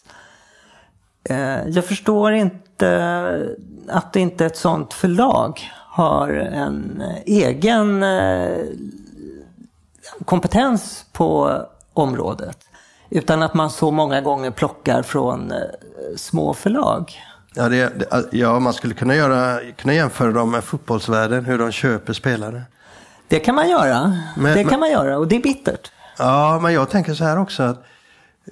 Eh, 1.24 1.68
jag 1.68 1.84
förstår 1.84 2.32
inte 2.32 3.56
att 3.88 4.16
inte 4.16 4.46
ett 4.46 4.56
sånt 4.56 4.92
förlag 4.92 5.70
har 5.74 6.28
en 6.28 7.02
egen 7.26 8.02
eh, 8.02 8.58
kompetens 10.24 11.06
på 11.12 11.60
området. 11.92 12.58
Utan 13.10 13.42
att 13.42 13.54
man 13.54 13.70
så 13.70 13.90
många 13.90 14.20
gånger 14.20 14.50
plockar 14.50 15.02
från 15.02 15.52
eh, 15.52 15.58
små 16.16 16.54
förlag. 16.54 17.12
Ja, 17.58 17.68
det, 17.68 17.92
ja, 18.30 18.58
man 18.58 18.72
skulle 18.72 18.94
kunna, 18.94 19.14
göra, 19.14 19.60
kunna 19.76 19.94
jämföra 19.94 20.32
dem 20.32 20.50
med 20.50 20.64
fotbollsvärlden, 20.64 21.44
hur 21.44 21.58
de 21.58 21.72
köper 21.72 22.12
spelare. 22.12 22.62
Det 23.28 23.38
kan 23.38 23.54
man 23.54 23.68
göra. 23.68 24.18
Men, 24.36 24.56
det 24.56 24.62
kan 24.62 24.70
men, 24.70 24.80
man 24.80 24.90
göra 24.90 25.18
och 25.18 25.28
det 25.28 25.36
är 25.36 25.42
bittert. 25.42 25.92
Ja, 26.18 26.58
men 26.62 26.72
jag 26.72 26.90
tänker 26.90 27.14
så 27.14 27.24
här 27.24 27.38
också 27.38 27.62
att 27.62 27.84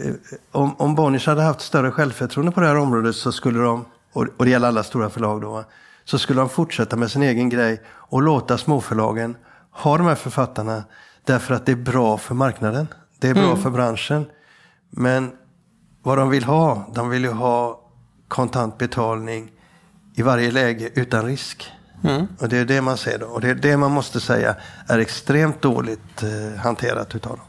eh, 0.01 0.13
om, 0.53 0.77
om 0.79 0.95
Bonniers 0.95 1.27
hade 1.27 1.43
haft 1.43 1.61
större 1.61 1.91
självförtroende 1.91 2.53
på 2.53 2.61
det 2.61 2.67
här 2.67 2.77
området 2.77 3.17
så 3.17 3.33
skulle 3.33 3.59
de, 3.59 3.85
och, 4.13 4.27
och 4.37 4.45
det 4.45 4.51
gäller 4.51 4.69
alla 4.69 4.83
stora 4.83 5.11
förlag 5.11 5.41
då, 5.41 5.65
så 6.05 6.19
skulle 6.19 6.41
de 6.41 6.49
fortsätta 6.49 6.97
med 6.97 7.11
sin 7.11 7.23
egen 7.23 7.49
grej 7.49 7.81
och 7.87 8.23
låta 8.23 8.59
småförlagen 8.59 9.37
ha 9.71 9.99
de 9.99 10.07
här 10.07 10.15
författarna 10.15 10.85
därför 11.25 11.55
att 11.55 11.67
det 11.67 11.73
är 11.73 11.77
bra 11.77 12.19
för 12.19 12.35
marknaden. 12.35 12.89
Det 13.19 13.29
är 13.29 13.35
bra 13.35 13.45
mm. 13.45 13.63
för 13.63 13.71
branschen. 13.71 14.27
Men 14.91 15.31
vad 16.03 16.19
de 16.19 16.31
vill 16.31 16.45
ha, 16.45 16.91
de 16.95 17.09
vill 17.09 17.25
ju 17.25 17.33
ha 17.33 17.84
kontant 18.35 18.79
betalning 18.79 19.51
i 20.15 20.23
varje 20.23 20.51
läge 20.51 20.91
utan 20.95 21.25
risk. 21.27 21.73
Mm. 22.05 22.27
Och 22.41 22.49
det 22.49 22.59
är 22.59 22.65
det 22.65 22.81
man 22.81 22.97
ser 22.97 23.19
då. 23.19 23.27
Och 23.27 23.41
det 23.41 23.49
är 23.51 23.55
det 23.55 23.77
man 23.77 23.93
måste 23.93 24.21
säga 24.21 24.57
är 24.89 24.99
extremt 24.99 25.63
dåligt 25.63 26.23
eh, 26.23 26.61
hanterat 26.61 27.15
utav 27.15 27.33
dem. 27.33 27.47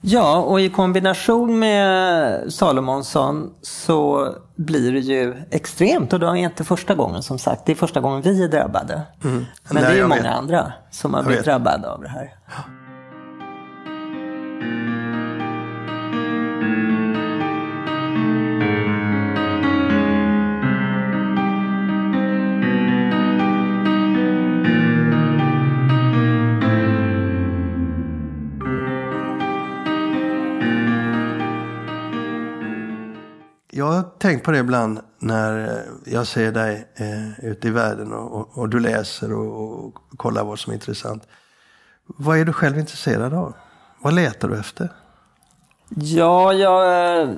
Ja, 0.00 0.36
och 0.36 0.60
i 0.60 0.68
kombination 0.68 1.58
med 1.58 2.52
Salomonsson 2.52 3.50
så 3.62 4.28
blir 4.56 4.92
det 4.92 5.00
ju 5.00 5.34
extremt. 5.50 6.12
Och 6.12 6.20
det 6.20 6.26
är 6.26 6.34
inte 6.34 6.64
första 6.64 6.94
gången 6.94 7.22
som 7.22 7.38
sagt. 7.38 7.66
Det 7.66 7.72
är 7.72 7.76
första 7.76 8.00
gången 8.00 8.22
vi 8.22 8.44
är 8.44 8.48
drabbade. 8.48 9.02
Mm. 9.24 9.36
Men 9.36 9.46
Nej, 9.70 9.82
det 9.82 9.88
är 9.88 9.96
ju 9.96 10.02
många 10.02 10.22
vet. 10.22 10.32
andra 10.32 10.72
som 10.90 11.14
har 11.14 11.22
blivit 11.22 11.44
drabbade 11.44 11.90
av 11.90 12.02
det 12.02 12.08
här. 12.08 12.34
Ja. 12.46 12.62
Jag 33.76 33.84
har 33.84 34.02
tänkt 34.02 34.44
på 34.44 34.50
det 34.50 34.58
ibland 34.58 35.00
när 35.18 35.82
jag 36.04 36.26
ser 36.26 36.52
dig 36.52 36.88
eh, 36.96 37.44
ute 37.44 37.68
i 37.68 37.70
världen 37.70 38.12
och, 38.12 38.32
och, 38.32 38.58
och 38.58 38.68
du 38.68 38.80
läser 38.80 39.32
och, 39.32 39.84
och, 39.86 39.94
kollar 40.16 40.44
vad 40.44 40.58
som 40.58 40.70
är 40.70 40.74
intressant. 40.74 41.22
Vad 42.06 42.38
är 42.38 42.44
du 42.44 42.52
själv 42.52 42.78
intresserad 42.78 43.34
av? 43.34 43.54
Vad 44.00 44.14
letar 44.14 44.48
du 44.48 44.58
efter? 44.58 44.92
Ja, 45.88 46.52
jag 46.52 47.20
eh, 47.20 47.28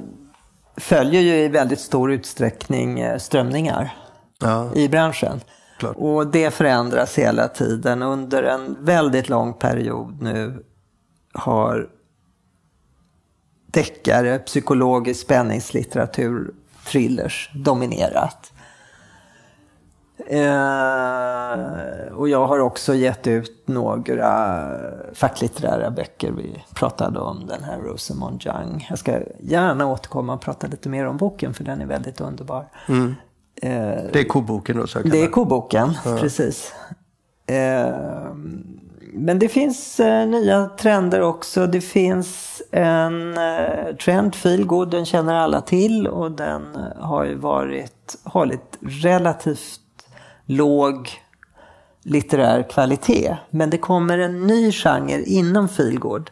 följer 0.76 1.20
ju 1.20 1.34
i 1.34 1.48
väldigt 1.48 1.80
stor 1.80 2.12
utsträckning 2.12 3.00
eh, 3.00 3.18
strömningar 3.18 3.96
ja. 4.40 4.74
i 4.74 4.88
branschen. 4.88 5.40
Klart. 5.78 5.96
Och 5.96 6.26
det 6.26 6.50
förändras 6.50 7.18
hela 7.18 7.48
tiden. 7.48 8.02
Under 8.02 8.42
en 8.42 8.76
väldigt 8.80 9.28
lång 9.28 9.54
period 9.54 10.22
nu 10.22 10.64
har 11.34 11.88
deckare, 13.76 14.38
psykologisk 14.38 15.20
spänningslitteratur, 15.20 16.54
thrillers 16.86 17.50
dominerat. 17.54 18.52
Eh, 20.26 22.12
och 22.14 22.28
jag 22.28 22.46
har 22.46 22.58
också 22.58 22.94
gett 22.94 23.26
ut 23.26 23.62
några 23.66 24.62
facklitterära 25.14 25.90
böcker. 25.90 26.32
Vi 26.32 26.64
pratade 26.74 27.20
om 27.20 27.46
den 27.46 27.64
här 27.64 27.78
Rosamond 27.78 28.46
Young. 28.46 28.86
Jag 28.90 28.98
ska 28.98 29.20
gärna 29.40 29.86
återkomma 29.86 30.34
och 30.34 30.40
prata 30.40 30.66
lite 30.66 30.88
mer 30.88 31.06
om 31.06 31.16
boken 31.16 31.54
för 31.54 31.64
den 31.64 31.80
är 31.80 31.86
väldigt 31.86 32.20
underbar. 32.20 32.68
Mm. 32.88 33.14
Eh, 33.62 34.04
det 34.12 34.20
är 34.20 34.28
koboken 34.28 34.76
då? 34.76 35.00
Det 35.04 35.22
är 35.22 35.30
koboken, 35.30 35.92
ja. 36.04 36.18
precis. 36.20 36.72
Eh, 37.46 37.94
men 39.16 39.38
det 39.38 39.48
finns 39.48 40.00
eh, 40.00 40.26
nya 40.26 40.66
trender 40.66 41.20
också. 41.20 41.66
Det 41.66 41.80
finns 41.80 42.62
en 42.70 43.38
eh, 43.38 43.96
trend, 44.04 44.34
feelgood, 44.34 44.90
den 44.90 45.06
känner 45.06 45.34
alla 45.34 45.60
till 45.60 46.06
och 46.06 46.32
den 46.32 46.62
har 46.96 47.24
ju 47.24 47.34
varit, 47.34 48.16
hållit 48.24 48.78
relativt 48.80 49.80
låg 50.46 51.10
litterär 52.02 52.62
kvalitet. 52.70 53.36
Men 53.50 53.70
det 53.70 53.78
kommer 53.78 54.18
en 54.18 54.46
ny 54.46 54.72
genre 54.72 55.22
inom 55.22 55.68
feelgood 55.68 56.30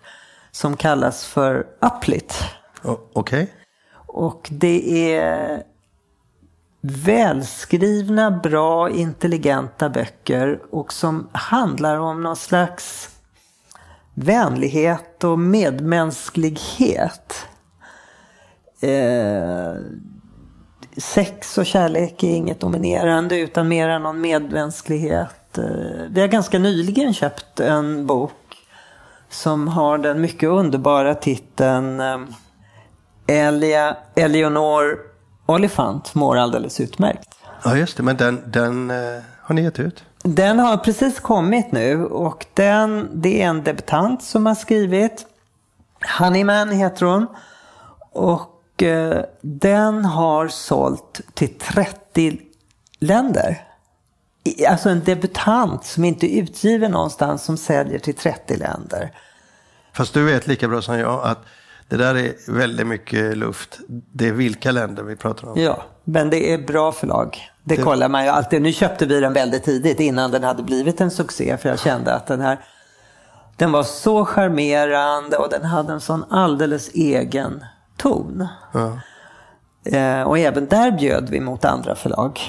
som 0.50 0.76
kallas 0.76 1.24
för 1.24 1.66
uplit. 1.80 2.34
Okej. 2.82 3.02
Okay. 3.14 3.46
Och 4.06 4.48
det 4.50 5.12
är 5.14 5.62
välskrivna, 6.86 8.30
bra, 8.30 8.90
intelligenta 8.90 9.88
böcker 9.88 10.60
och 10.70 10.92
som 10.92 11.28
handlar 11.32 11.98
om 11.98 12.22
någon 12.22 12.36
slags 12.36 13.10
vänlighet 14.14 15.24
och 15.24 15.38
medmänsklighet. 15.38 17.46
Eh, 18.80 19.74
sex 20.96 21.58
och 21.58 21.66
kärlek 21.66 22.22
är 22.22 22.34
inget 22.34 22.60
dominerande 22.60 23.38
utan 23.38 23.68
mer 23.68 23.98
någon 23.98 24.20
medmänsklighet. 24.20 25.58
Eh, 25.58 25.64
vi 26.08 26.20
har 26.20 26.28
ganska 26.28 26.58
nyligen 26.58 27.14
köpt 27.14 27.60
en 27.60 28.06
bok 28.06 28.32
som 29.28 29.68
har 29.68 29.98
den 29.98 30.20
mycket 30.20 30.48
underbara 30.48 31.14
titeln 31.14 32.00
eh, 32.00 32.18
Elia, 33.26 33.96
Eleonor 34.14 35.13
Olifant 35.46 36.14
mår 36.14 36.37
alldeles 36.37 36.80
utmärkt. 36.80 37.28
Ja, 37.64 37.76
just 37.76 37.96
det. 37.96 38.02
Men 38.02 38.16
den, 38.16 38.42
den 38.46 38.90
eh, 38.90 39.22
har 39.40 39.54
ni 39.54 39.62
gett 39.62 39.78
ut? 39.80 40.04
Den 40.22 40.59
har 40.59 40.76
precis 40.76 41.20
kommit 41.20 41.72
nu 41.72 42.04
och 42.04 42.46
den, 42.54 43.11
det 43.12 43.42
är 43.42 43.46
en 43.46 43.64
debutant 43.64 44.22
som 44.22 44.46
har 44.46 44.54
skrivit. 44.54 45.26
Honeyman 46.18 46.70
heter 46.70 47.07
hon. 47.07 47.26
Och 48.12 48.83
eh, 48.83 49.24
den 49.40 50.04
har 50.04 50.48
sålt 50.48 51.20
till 51.35 51.59
30 51.59 52.38
länder. 52.98 53.62
Alltså 54.68 54.88
en 54.88 55.04
debutant 55.04 55.85
som 55.85 56.04
inte 56.04 56.37
är 56.37 56.42
utgiven 56.42 56.90
någonstans 56.90 57.44
som 57.44 57.57
säljer 57.57 57.98
till 57.98 58.14
30 58.14 58.57
länder. 58.57 59.12
Fast 59.92 60.14
du 60.14 60.24
vet 60.24 60.46
lika 60.46 60.68
bra 60.68 60.83
som 60.83 60.98
jag 60.98 61.24
att 61.24 61.38
det 61.88 61.96
där 61.96 62.14
är 62.14 62.52
väldigt 62.52 62.86
mycket 62.86 63.36
luft. 63.36 63.78
Det 63.88 64.28
är 64.28 64.32
vilka 64.32 64.70
länder 64.70 65.02
vi 65.02 65.16
pratar 65.16 65.48
om. 65.48 65.60
Ja, 65.60 65.82
men 66.04 66.30
det 66.30 66.52
är 66.52 66.58
bra 66.58 66.92
förlag. 66.92 67.50
Det, 67.64 67.76
det 67.76 67.82
kollar 67.82 68.08
man 68.08 68.24
ju 68.24 68.30
alltid. 68.30 68.62
Nu 68.62 68.72
köpte 68.72 69.06
vi 69.06 69.20
den 69.20 69.32
väldigt 69.32 69.64
tidigt 69.64 70.00
innan 70.00 70.30
den 70.30 70.44
hade 70.44 70.62
blivit 70.62 71.00
en 71.00 71.10
succé. 71.10 71.56
För 71.56 71.68
jag 71.68 71.80
kände 71.80 72.14
att 72.14 72.26
den 72.26 72.40
här 72.40 72.58
den 73.56 73.72
var 73.72 73.82
så 73.82 74.24
charmerande 74.24 75.36
och 75.36 75.48
den 75.50 75.64
hade 75.64 75.92
en 75.92 76.00
sån 76.00 76.24
alldeles 76.30 76.90
egen 76.94 77.64
ton. 77.96 78.46
Ja. 78.72 78.98
Eh, 79.98 80.22
och 80.22 80.38
även 80.38 80.66
där 80.66 80.90
bjöd 80.90 81.30
vi 81.30 81.40
mot 81.40 81.64
andra 81.64 81.94
förlag. 81.94 82.40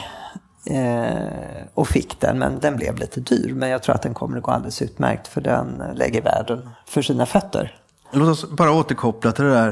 Eh, 0.66 1.68
och 1.74 1.88
fick 1.88 2.22
den, 2.22 2.40
men 2.40 2.60
den 2.60 2.76
blev 2.76 2.98
lite 2.98 3.20
dyr. 3.20 3.54
Men 3.54 3.70
jag 3.70 3.84
tror 3.84 3.96
att 3.96 4.02
den 4.02 4.14
kommer 4.14 4.38
att 4.38 4.44
gå 4.44 4.52
alldeles 4.52 4.82
utmärkt 4.82 5.28
för 5.28 5.42
den 5.42 5.84
lägger 5.96 6.22
världen 6.22 6.70
för 6.86 7.02
sina 7.02 7.26
fötter. 7.26 7.76
Låt 8.12 8.30
oss 8.30 8.50
bara 8.50 8.72
återkoppla 8.72 9.32
till 9.32 9.44
det 9.44 9.52
där. 9.52 9.70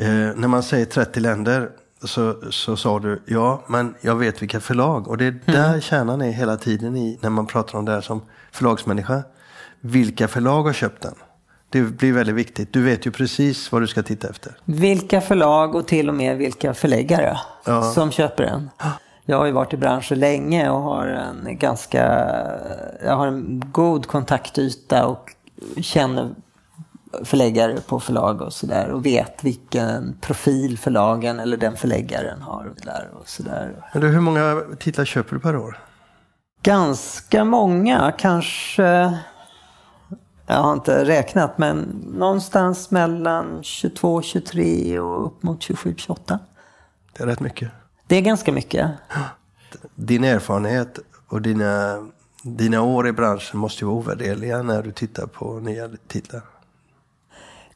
Eh, 0.00 0.36
när 0.36 0.48
man 0.48 0.62
säger 0.62 0.86
30 0.86 1.20
länder 1.20 1.70
så, 2.02 2.36
så 2.50 2.76
sa 2.76 2.98
du 2.98 3.22
ja, 3.26 3.62
men 3.66 3.94
jag 4.00 4.16
vet 4.16 4.42
vilka 4.42 4.60
förlag. 4.60 5.08
Och 5.08 5.18
det 5.18 5.24
är 5.24 5.28
mm. 5.28 5.42
där 5.46 5.68
mm. 5.68 5.80
kärnan 5.80 6.22
är 6.22 6.30
hela 6.30 6.56
tiden 6.56 6.96
i 6.96 7.18
när 7.22 7.30
man 7.30 7.46
pratar 7.46 7.78
om 7.78 7.84
det 7.84 7.92
här 7.92 8.00
som 8.00 8.22
förlagsmänniska. 8.52 9.22
Vilka 9.80 10.28
förlag 10.28 10.62
har 10.62 10.72
köpt 10.72 11.02
den? 11.02 11.14
Det 11.70 11.82
blir 11.82 12.12
väldigt 12.12 12.34
viktigt. 12.34 12.72
Du 12.72 12.82
vet 12.82 13.06
ju 13.06 13.10
precis 13.10 13.72
vad 13.72 13.82
du 13.82 13.86
ska 13.86 14.02
titta 14.02 14.28
efter. 14.28 14.52
Vilka 14.64 15.20
förlag 15.20 15.74
och 15.74 15.86
till 15.86 16.08
och 16.08 16.14
med 16.14 16.36
vilka 16.36 16.74
förläggare 16.74 17.38
ja. 17.64 17.82
som 17.82 18.10
köper 18.10 18.44
den. 18.44 18.70
Jag 19.24 19.38
har 19.38 19.46
ju 19.46 19.52
varit 19.52 19.72
i 19.72 19.76
branschen 19.76 20.18
länge 20.18 20.70
och 20.70 20.80
har 20.80 21.06
en 21.06 21.58
ganska, 21.58 22.02
jag 23.04 23.16
har 23.16 23.26
en 23.26 23.62
god 23.72 24.06
kontaktyta 24.06 25.06
och 25.06 25.34
känner 25.80 26.30
förläggare 27.24 27.80
på 27.80 28.00
förlag 28.00 28.42
och 28.42 28.52
sådär 28.52 28.90
och 28.90 29.06
vet 29.06 29.44
vilken 29.44 30.18
profil 30.20 30.78
förlagen 30.78 31.40
eller 31.40 31.56
den 31.56 31.76
förläggaren 31.76 32.42
har. 32.42 32.64
Och 32.64 32.84
där 32.84 33.10
och 33.20 33.28
så 33.28 33.42
där. 33.42 33.88
Men 33.92 34.02
du, 34.02 34.08
hur 34.08 34.20
många 34.20 34.62
titlar 34.78 35.04
köper 35.04 35.34
du 35.34 35.40
per 35.40 35.56
år? 35.56 35.78
Ganska 36.62 37.44
många, 37.44 38.12
kanske 38.18 39.18
jag 40.46 40.56
har 40.56 40.72
inte 40.72 41.04
räknat, 41.04 41.58
men 41.58 41.78
någonstans 42.14 42.90
mellan 42.90 43.62
22, 43.62 44.22
23 44.22 44.98
och 44.98 45.26
upp 45.26 45.42
mot 45.42 45.62
27, 45.62 45.94
28. 45.96 46.38
Det 47.12 47.22
är 47.22 47.26
rätt 47.26 47.40
mycket. 47.40 47.70
Det 48.06 48.16
är 48.16 48.20
ganska 48.20 48.52
mycket. 48.52 48.90
Din 49.94 50.24
erfarenhet 50.24 50.98
och 51.28 51.42
dina, 51.42 51.98
dina 52.42 52.82
år 52.82 53.08
i 53.08 53.12
branschen 53.12 53.60
måste 53.60 53.84
ju 53.84 53.86
vara 53.86 53.98
ovärderliga 53.98 54.62
när 54.62 54.82
du 54.82 54.92
tittar 54.92 55.26
på 55.26 55.60
nya 55.60 55.88
titlar. 56.08 56.42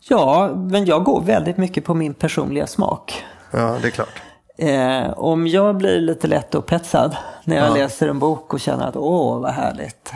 Ja, 0.08 0.54
men 0.54 0.84
jag 0.84 1.04
går 1.04 1.22
väldigt 1.22 1.56
mycket 1.56 1.84
på 1.84 1.94
min 1.94 2.14
personliga 2.14 2.66
smak. 2.66 3.24
Ja, 3.50 3.78
det 3.82 3.88
är 3.88 3.90
klart. 3.90 4.22
Eh, 4.56 5.10
om 5.10 5.46
jag 5.46 5.76
blir 5.76 6.00
lite 6.00 6.26
lätt 6.26 6.54
upphetsad 6.54 7.16
när 7.44 7.56
jag 7.56 7.68
ja. 7.68 7.74
läser 7.74 8.08
en 8.08 8.18
bok 8.18 8.54
och 8.54 8.60
känner 8.60 8.86
att 8.88 8.96
åh, 8.96 9.40
vad 9.40 9.50
härligt. 9.50 10.12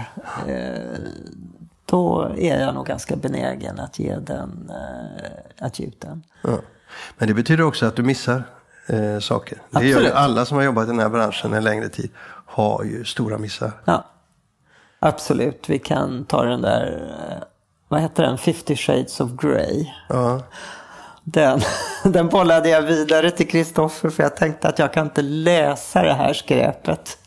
Eh, 0.47 1.01
då 1.87 2.31
är 2.37 2.61
jag 2.61 2.75
nog 2.75 2.87
ganska 2.87 3.17
benägen 3.17 3.81
att 3.81 3.99
ge, 3.99 4.17
den, 4.17 4.71
eh, 4.71 5.67
att 5.67 5.79
ge 5.79 5.87
ut 5.87 6.01
den. 6.01 6.23
Ja. 6.43 6.59
Men 7.19 7.29
det 7.29 7.35
betyder 7.35 7.65
också 7.65 7.87
att 7.87 7.97
du 7.97 8.03
missar 8.03 8.43
eh, 8.87 9.19
saker. 9.19 9.59
Det 9.71 9.77
Absolut. 9.77 9.95
gör 9.95 10.03
ju 10.03 10.11
alla 10.11 10.45
som 10.45 10.57
har 10.57 10.65
jobbat 10.65 10.85
i 10.85 10.87
den 10.87 10.99
här 10.99 11.09
branschen 11.09 11.53
en 11.53 11.65
längre 11.65 11.89
tid. 11.89 12.11
Har 12.47 12.85
ju 12.85 13.05
stora 13.05 13.39
missar. 13.39 13.73
Ja. 13.85 14.05
Absolut, 14.99 15.69
vi 15.69 15.79
kan 15.79 16.25
ta 16.25 16.45
den 16.45 16.63
där, 16.63 17.13
eh, 17.29 17.43
vad 17.89 18.01
heter 18.01 18.23
den, 18.23 18.39
50 18.39 18.77
shades 18.77 19.21
of 19.21 19.31
Grey. 19.31 19.87
Ja. 20.09 20.43
Den, 21.25 21.61
den 22.05 22.29
bollade 22.29 22.69
jag 22.69 22.83
vidare 22.83 23.31
till 23.31 23.49
Kristoffer 23.49 24.11
för 24.11 24.23
jag 24.23 24.37
tänkte 24.37 24.69
att 24.69 24.79
jag 24.79 24.93
kan 24.93 25.07
inte 25.07 25.23
läsa 25.23 26.03
det 26.03 26.15
här 26.15 26.33
skräpet. 26.33 27.19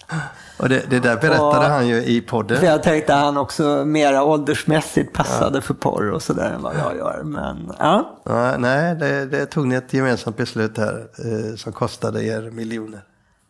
Och 0.59 0.69
det, 0.69 0.89
det 0.89 0.99
där 0.99 1.15
berättade 1.15 1.57
och, 1.57 1.63
han 1.63 1.87
ju 1.87 2.03
i 2.03 2.21
podden. 2.21 2.57
För 2.57 2.65
jag 2.65 2.83
tänkte 2.83 3.15
att 3.15 3.21
han 3.21 3.37
också 3.37 3.85
mera 3.85 4.23
åldersmässigt 4.23 5.13
passade 5.13 5.57
ja. 5.57 5.61
för 5.61 5.73
porr 5.73 6.11
och 6.11 6.21
sådär 6.21 6.51
än 6.51 6.61
vad 6.61 6.75
jag 6.75 6.97
gör. 6.97 7.21
Men, 7.23 7.73
ja. 7.79 8.17
ja 8.23 8.57
nej, 8.57 8.95
det, 8.95 9.25
det, 9.25 9.45
tog 9.45 9.67
ni 9.67 9.75
ett 9.75 9.93
gemensamt 9.93 10.37
beslut 10.37 10.77
här 10.77 11.07
eh, 11.17 11.55
som 11.55 11.73
kostade 11.73 12.23
er 12.23 12.41
miljoner. 12.51 13.01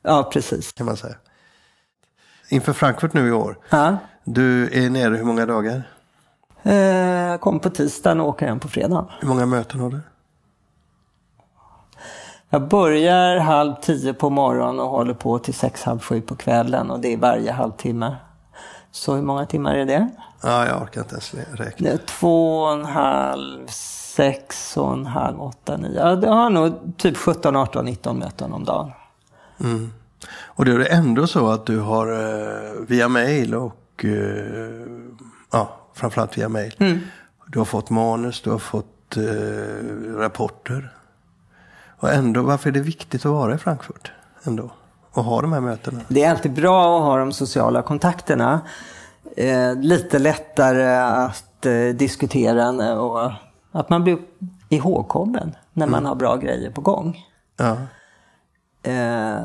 Ja, 0.03 0.29
precis. 0.33 0.71
Kan 0.71 0.85
man 0.85 0.97
säga. 0.97 1.15
Inför 2.49 2.73
Frankfurt 2.73 3.13
nu 3.13 3.27
i 3.27 3.31
år. 3.31 3.57
Ja. 3.69 3.97
Du 4.23 4.69
är 4.85 4.89
nere 4.89 5.15
hur 5.15 5.23
många 5.23 5.45
dagar? 5.45 5.83
Eh, 6.63 7.37
kommer 7.37 7.59
på 7.59 7.69
tisdagen 7.69 8.21
och 8.21 8.27
åker 8.27 8.47
hem 8.47 8.59
på 8.59 8.67
fredag. 8.67 9.05
Hur 9.19 9.27
många 9.27 9.45
möten 9.45 9.79
har 9.79 9.89
du? 9.89 9.99
Jag 12.49 12.67
börjar 12.67 13.37
halv 13.37 13.73
tio 13.81 14.13
på 14.13 14.29
morgonen 14.29 14.79
och 14.79 14.89
håller 14.89 15.13
på 15.13 15.39
till 15.39 15.53
sex, 15.53 15.83
halv 15.83 15.99
sju 15.99 16.21
på 16.21 16.35
kvällen 16.35 16.91
och 16.91 16.99
det 16.99 17.13
är 17.13 17.17
varje 17.17 17.51
halvtimme. 17.51 18.15
Så 18.91 19.15
hur 19.15 19.21
många 19.21 19.45
timmar 19.45 19.75
är 19.75 19.85
det? 19.85 20.09
Ja, 20.43 20.67
jag 20.67 20.81
orkar 20.81 21.01
inte 21.01 21.13
ens 21.13 21.33
räkna. 21.33 21.89
Det 21.89 21.97
två 21.97 22.61
och 22.61 22.73
en 22.73 22.85
halv, 22.85 23.67
sex 23.67 24.77
och 24.77 24.93
en 24.93 25.05
halv, 25.05 25.41
åtta, 25.41 25.77
nio. 25.77 25.99
Ja, 25.99 26.19
jag 26.21 26.33
har 26.33 26.49
nog 26.49 26.97
typ 26.97 27.17
17, 27.17 27.55
18, 27.55 27.85
19 27.85 28.19
möten 28.19 28.53
om 28.53 28.63
dagen. 28.63 28.91
Mm. 29.59 29.93
Och 30.45 30.65
det 30.65 30.71
är 30.71 30.97
ändå 30.97 31.27
så 31.27 31.49
att 31.49 31.65
du 31.65 31.79
har 31.79 32.11
eh, 32.11 32.71
via 32.87 33.07
mail 33.07 33.55
och 33.55 34.05
eh, 34.05 34.11
ja, 35.51 35.69
framförallt 35.97 36.37
via 36.37 36.49
mail. 36.49 36.75
Mm. 36.79 36.99
Du 37.47 37.59
har 37.59 37.65
fått 37.65 37.89
manus, 37.89 38.41
du 38.41 38.49
har 38.49 38.57
fått 38.57 39.17
eh, 39.17 39.23
rapporter. 40.15 40.93
Och 41.99 42.13
ändå, 42.13 42.41
varför 42.41 42.69
är 42.69 42.73
det 42.73 42.79
viktigt 42.79 43.25
att 43.25 43.31
vara 43.31 43.55
i 43.55 43.57
Frankfurt? 43.57 44.11
Ändå, 44.43 44.71
och 45.11 45.23
ha 45.23 45.41
de 45.41 45.53
här 45.53 45.61
mötena? 45.61 46.01
Det 46.07 46.23
är 46.23 46.31
alltid 46.31 46.53
bra 46.53 46.97
att 46.97 47.03
ha 47.03 47.17
de 47.17 47.31
sociala 47.31 47.81
kontakterna. 47.81 48.61
Eh, 49.37 49.75
lite 49.75 50.19
lättare 50.19 50.97
att 51.25 51.65
eh, 51.65 51.95
diskutera 51.95 52.99
och 53.01 53.31
att 53.71 53.89
man 53.89 54.03
blir 54.03 54.17
ihågkommen 54.69 55.55
när 55.73 55.87
man 55.87 55.99
mm. 55.99 56.05
har 56.05 56.15
bra 56.15 56.35
grejer 56.35 56.71
på 56.71 56.81
gång. 56.81 57.25
Ja. 57.57 57.77
Eh, 58.91 59.37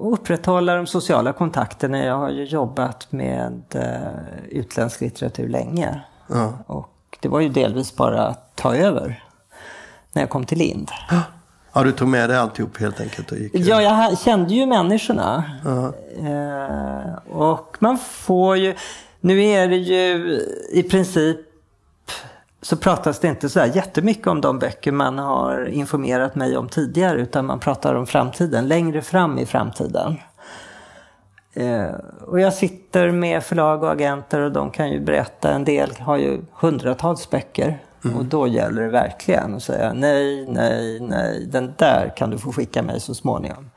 upprätthålla 0.00 0.74
de 0.74 0.86
sociala 0.86 1.32
kontakterna. 1.32 2.04
Jag 2.04 2.18
har 2.18 2.30
ju 2.30 2.44
jobbat 2.44 3.12
med 3.12 3.62
eh, 3.74 4.48
utländsk 4.48 5.00
litteratur 5.00 5.48
länge. 5.48 6.00
Ja. 6.26 6.52
Och 6.66 7.18
det 7.20 7.28
var 7.28 7.40
ju 7.40 7.48
delvis 7.48 7.96
bara 7.96 8.26
att 8.26 8.56
ta 8.56 8.76
över 8.76 9.24
när 10.12 10.22
jag 10.22 10.30
kom 10.30 10.44
till 10.44 10.58
Lind. 10.58 10.90
Ja, 11.72 11.82
du 11.82 11.92
tog 11.92 12.08
med 12.08 12.30
dig 12.30 12.38
alltihop 12.38 12.80
helt 12.80 13.00
enkelt 13.00 13.32
och 13.32 13.38
gick 13.38 13.54
Ja, 13.54 13.82
jag 13.82 14.18
kände 14.18 14.54
ju 14.54 14.66
människorna. 14.66 15.44
Uh 15.66 15.90
-huh. 16.20 17.06
eh, 17.06 17.36
och 17.36 17.76
man 17.78 17.98
får 17.98 18.56
ju... 18.56 18.74
Nu 19.20 19.44
är 19.44 19.68
det 19.68 19.76
ju 19.76 20.40
i 20.72 20.82
princip 20.82 21.49
så 22.62 22.76
pratas 22.76 23.18
det 23.18 23.28
inte 23.28 23.48
så 23.48 23.66
jättemycket 23.74 24.26
om 24.26 24.40
de 24.40 24.58
böcker 24.58 24.92
man 24.92 25.18
har 25.18 25.68
informerat 25.68 26.34
mig 26.34 26.56
om 26.56 26.68
tidigare 26.68 27.20
utan 27.20 27.46
man 27.46 27.60
pratar 27.60 27.94
om 27.94 28.06
framtiden, 28.06 28.68
längre 28.68 29.02
fram 29.02 29.38
i 29.38 29.46
framtiden. 29.46 30.16
Eh, 31.54 31.94
och 32.20 32.40
jag 32.40 32.54
sitter 32.54 33.10
med 33.10 33.42
förlag 33.44 33.82
och 33.82 33.92
agenter 33.92 34.40
och 34.40 34.52
de 34.52 34.70
kan 34.70 34.90
ju 34.90 35.00
berätta, 35.00 35.52
en 35.52 35.64
del 35.64 35.90
har 35.98 36.16
ju 36.16 36.40
hundratals 36.52 37.30
böcker 37.30 37.78
Mm. 38.04 38.16
Och 38.16 38.24
då 38.24 38.46
gäller 38.46 38.82
det 38.82 38.88
verkligen 38.88 39.54
att 39.54 39.62
säga 39.62 39.92
nej, 39.92 40.46
nej, 40.48 41.00
nej, 41.00 41.46
den 41.46 41.74
där 41.76 42.12
kan 42.16 42.30
du 42.30 42.38
få 42.38 42.52
skicka 42.52 42.82
mig 42.82 43.00
så 43.00 43.14
småningom. 43.14 43.70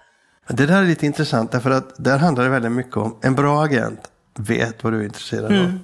Det 0.47 0.65
där 0.65 0.81
är 0.81 0.85
lite 0.85 1.05
intressant 1.05 1.51
därför 1.51 1.71
att 1.71 1.93
där 1.97 2.17
handlar 2.17 2.43
det 2.43 2.49
väldigt 2.49 2.71
mycket 2.71 2.97
om 2.97 3.15
en 3.21 3.35
bra 3.35 3.63
agent 3.63 4.11
vet 4.35 4.83
vad 4.83 4.93
du 4.93 4.99
är 4.99 5.03
intresserad 5.03 5.51
mm. 5.51 5.79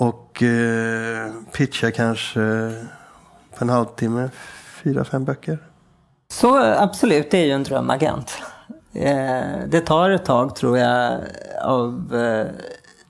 Och 0.00 0.42
eh, 0.42 1.32
pitchar 1.52 1.90
kanske 1.90 2.40
på 3.58 3.64
en 3.64 3.68
halvtimme 3.68 4.30
fyra, 4.82 5.04
fem 5.04 5.24
böcker. 5.24 5.58
Så 6.32 6.56
absolut, 6.58 7.30
det 7.30 7.38
är 7.38 7.44
ju 7.44 7.52
en 7.52 7.62
drömagent. 7.62 8.42
Eh, 8.94 9.42
det 9.68 9.80
tar 9.80 10.10
ett 10.10 10.24
tag 10.24 10.56
tror 10.56 10.78
jag 10.78 11.20
av, 11.62 12.14
eh, 12.14 12.46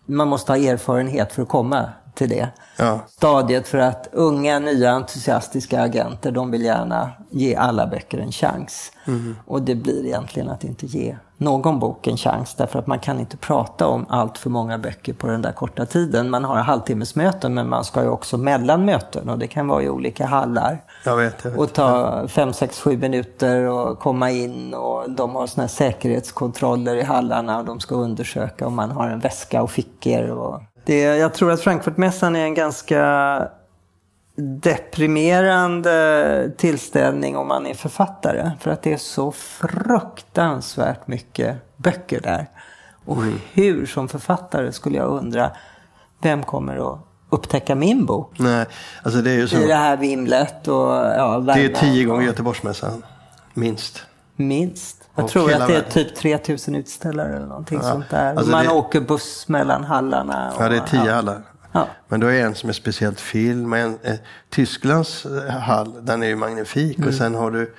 man 0.07 0.29
måste 0.29 0.53
ha 0.53 0.57
erfarenhet 0.57 1.33
för 1.33 1.42
att 1.42 1.48
komma 1.48 1.88
till 2.20 2.28
det 2.28 2.48
ja. 2.76 3.00
stadiet 3.09 3.68
för 3.68 3.78
att 3.78 4.09
unga, 4.12 4.59
nya, 4.59 4.90
entusiastiska 4.90 5.83
agenter, 5.83 6.30
de 6.30 6.50
vill 6.50 6.64
gärna 6.64 7.11
ge 7.30 7.56
alla 7.56 7.87
böcker 7.87 8.18
en 8.18 8.33
chans. 8.33 8.92
Mm. 9.06 9.37
Och 9.46 9.62
det 9.62 9.74
blir 9.74 10.06
egentligen 10.06 10.50
att 10.50 10.64
inte 10.64 10.87
ge 10.87 11.16
någon 11.37 11.78
bok 11.78 12.06
en 12.06 12.16
chans 12.16 12.54
därför 12.54 12.78
att 12.78 12.87
man 12.87 12.98
kan 12.98 13.20
inte 13.20 13.37
prata 13.37 13.87
om 13.87 14.06
allt 14.09 14.38
för 14.38 14.50
många 14.50 14.78
böcker 14.78 15.12
på 15.12 15.26
den 15.26 15.42
där 15.42 15.52
korta 15.52 15.87
tiden. 15.87 16.30
Man 16.30 16.44
har 16.44 16.56
halvtimmesmöten 16.56 17.54
men 17.54 17.68
man 17.68 17.85
ska 17.85 18.02
ju 18.02 18.09
också 18.09 18.38
mellan 18.38 18.85
möten 18.85 19.28
och 19.28 19.38
det 19.38 19.46
kan 19.46 19.68
vara 19.68 19.83
i 19.83 19.88
olika 19.88 20.26
hallar. 20.26 20.83
Jag 21.04 21.16
vet, 21.16 21.44
jag 21.44 21.50
vet. 21.50 21.61
Och 21.61 21.72
ta 21.72 22.28
fem, 22.28 22.52
sex, 22.52 22.80
sju 22.80 22.96
minuter 22.96 23.64
och 23.64 23.98
komma 23.98 24.30
in 24.30 24.74
och 24.74 25.11
de 25.11 25.35
har 25.35 25.46
såna 25.46 25.62
här 25.62 25.68
säkerhetskontroller 25.68 26.96
i 26.96 27.02
hallarna 27.02 27.59
och 27.59 27.64
de 27.64 27.80
ska 27.80 27.94
undersöka 27.94 28.66
om 28.66 28.74
man 28.74 28.90
har 28.90 29.09
en 29.09 29.20
väska 29.20 29.62
och 29.62 29.70
fickor. 29.70 30.30
Och 30.30 30.61
det, 30.85 31.01
jag 31.01 31.35
tror 31.35 31.53
att 31.53 31.61
Frankfurtmässan 31.61 32.37
är 32.37 32.45
en 32.45 32.55
ganska 32.55 33.49
deprimerande 34.62 36.53
tillställning 36.57 37.37
om 37.37 37.49
man 37.49 37.66
är 37.66 37.75
författare. 37.75 38.51
För 38.61 38.71
att 38.71 38.83
det 38.83 38.93
är 38.93 38.97
så 38.97 39.33
fruktansvärt 39.33 41.07
mycket 41.07 41.57
böcker 41.77 42.21
där. 42.21 42.47
Och 43.05 43.16
mm. 43.16 43.40
hur 43.53 43.87
som 43.87 44.09
författare 44.09 44.73
skulle 44.73 44.97
jag 44.97 45.09
undra, 45.09 45.51
vem 46.23 46.43
kommer 46.43 46.93
att 46.93 46.99
upptäcka 47.31 47.75
min 47.75 48.07
bok? 48.07 48.33
Nej, 48.38 48.66
alltså 49.03 49.23
det 49.23 49.31
är 49.31 49.37
ju 49.37 49.49
så. 49.49 49.57
I 49.57 49.66
det 49.66 49.75
här 49.75 49.97
vimlet 49.97 50.69
och 50.69 50.90
ja, 50.95 51.43
Det 51.55 51.64
är 51.64 51.75
tio 51.75 52.05
gånger 52.05 52.27
Göteborgsmässan, 52.27 53.03
minst. 53.55 54.07
Minst. 54.37 54.99
Jag 55.20 55.28
tror 55.28 55.52
att 55.52 55.66
det 55.66 55.76
är 55.76 55.83
typ 55.83 56.14
3000 56.14 56.74
utställare 56.74 57.37
eller 57.37 57.46
någonting 57.46 57.78
ja. 57.83 57.92
sånt 57.92 58.11
där. 58.11 58.35
Alltså 58.35 58.50
man 58.50 58.64
det... 58.64 58.70
åker 58.70 59.00
buss 59.00 59.48
mellan 59.48 59.85
hallarna. 59.85 60.52
Ja, 60.59 60.68
det 60.68 60.76
är 60.76 60.80
tio 60.80 61.12
hallar. 61.12 61.42
Ja. 61.72 61.87
Men 62.09 62.20
då 62.20 62.26
är 62.26 62.44
en 62.44 62.54
som 62.54 62.68
är 62.68 62.72
speciellt 62.72 63.20
film. 63.20 63.72
En, 63.72 63.98
eh, 64.02 64.14
Tysklands 64.50 65.26
eh, 65.26 65.52
hall, 65.52 66.06
den 66.06 66.22
är 66.22 66.26
ju 66.26 66.37
magnifik. 66.37 66.98
Mm. 66.98 67.09
Och 67.09 67.14
sen 67.14 67.35
har 67.35 67.50
du 67.50 67.74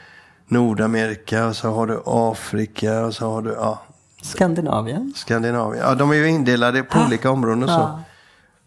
Nordamerika 0.48 1.46
och 1.46 1.56
så 1.56 1.70
har 1.70 1.88
du 1.88 2.02
Afrika 2.06 3.06
och 3.06 3.14
så 3.14 3.30
har 3.30 3.42
du 3.42 3.52
ja, 3.52 3.82
Skandinavien. 4.22 5.14
Skandinavien. 5.16 5.86
Ja, 5.88 5.96
de 5.96 6.12
är 6.12 6.16
ju 6.16 6.30
indelade 6.30 6.84
på 6.84 7.00
ah. 7.00 7.06
olika 7.06 7.32
områden 7.32 7.64
och 7.64 7.70
så. 7.70 7.76
Ah. 7.76 8.00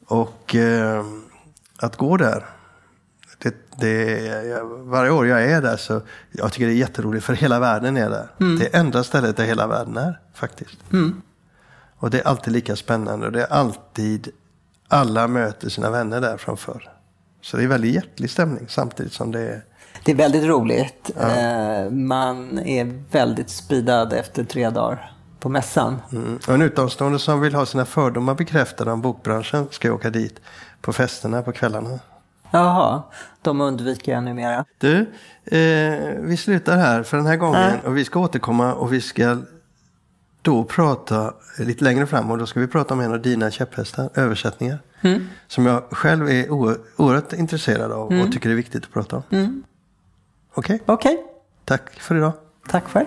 Och 0.06 0.54
eh, 0.54 1.04
att 1.78 1.96
gå 1.96 2.16
där. 2.16 2.44
Det, 3.44 3.54
det, 3.80 4.62
varje 4.72 5.10
år 5.10 5.26
jag 5.26 5.44
är 5.44 5.62
där 5.62 5.76
så 5.76 6.00
jag 6.30 6.52
tycker 6.52 6.66
det 6.66 6.72
är 6.72 6.76
jätteroligt 6.76 7.24
för 7.24 7.32
hela 7.32 7.60
världen 7.60 7.96
är 7.96 8.10
där. 8.10 8.28
Mm. 8.40 8.58
Det 8.58 8.74
är 8.74 8.80
enda 8.80 9.04
stället 9.04 9.36
där 9.36 9.44
hela 9.44 9.66
världen 9.66 9.96
är 9.96 10.20
faktiskt. 10.34 10.92
Mm. 10.92 11.22
Och 11.96 12.10
det 12.10 12.20
är 12.20 12.28
alltid 12.28 12.52
lika 12.52 12.76
spännande 12.76 13.26
och 13.26 13.32
det 13.32 13.42
är 13.42 13.52
alltid 13.52 14.28
alla 14.88 15.28
möter 15.28 15.68
sina 15.68 15.90
vänner 15.90 16.20
där 16.20 16.36
framför. 16.36 16.90
Så 17.40 17.56
det 17.56 17.62
är 17.62 17.68
väldigt 17.68 17.94
hjärtlig 17.94 18.30
stämning 18.30 18.66
samtidigt 18.68 19.12
som 19.12 19.32
det 19.32 19.40
är 19.40 19.64
det 20.04 20.12
är 20.12 20.16
väldigt 20.16 20.44
roligt. 20.44 21.10
Ja. 21.20 21.36
Eh, 21.36 21.90
man 21.90 22.58
är 22.58 23.02
väldigt 23.10 23.50
speedad 23.50 24.12
efter 24.12 24.44
tre 24.44 24.70
dagar 24.70 25.12
på 25.40 25.48
mässan. 25.48 25.96
Mm. 26.12 26.38
Och 26.48 26.54
en 26.54 26.62
utomstående 26.62 27.18
som 27.18 27.40
vill 27.40 27.54
ha 27.54 27.66
sina 27.66 27.84
fördomar 27.84 28.34
bekräftade 28.34 28.92
om 28.92 29.00
bokbranschen 29.00 29.68
ska 29.70 29.92
åka 29.92 30.10
dit 30.10 30.40
på 30.80 30.92
festerna 30.92 31.42
på 31.42 31.52
kvällarna. 31.52 31.98
Jaha, 32.50 33.02
de 33.42 33.60
undviker 33.60 34.12
jag 34.12 34.24
numera. 34.24 34.64
Du, 34.78 34.98
eh, 35.44 36.20
vi 36.20 36.36
slutar 36.36 36.76
här 36.76 37.02
för 37.02 37.16
den 37.16 37.26
här 37.26 37.36
gången 37.36 37.80
och 37.84 37.96
vi 37.96 38.04
ska 38.04 38.20
återkomma 38.20 38.74
och 38.74 38.92
vi 38.92 39.00
ska 39.00 39.38
då 40.42 40.64
prata 40.64 41.34
lite 41.58 41.84
längre 41.84 42.06
fram 42.06 42.30
och 42.30 42.38
då 42.38 42.46
ska 42.46 42.60
vi 42.60 42.66
prata 42.66 42.94
om 42.94 43.00
en 43.00 43.12
av 43.12 43.22
dina 43.22 43.50
käpphästar, 43.50 44.10
översättningar. 44.14 44.78
Mm. 45.00 45.28
Som 45.46 45.66
jag 45.66 45.82
själv 45.90 46.28
är 46.28 46.50
oerhört 46.50 47.32
intresserad 47.32 47.92
av 47.92 48.12
mm. 48.12 48.26
och 48.26 48.32
tycker 48.32 48.50
är 48.50 48.54
viktigt 48.54 48.84
att 48.84 48.92
prata 48.92 49.16
om. 49.16 49.22
Mm. 49.30 49.62
Okej? 50.54 50.74
Okay? 50.74 50.94
Okej. 50.94 51.14
Okay. 51.14 51.24
Tack 51.64 51.90
för 51.90 52.16
idag. 52.16 52.32
Tack 52.68 52.84
själv. 52.84 53.06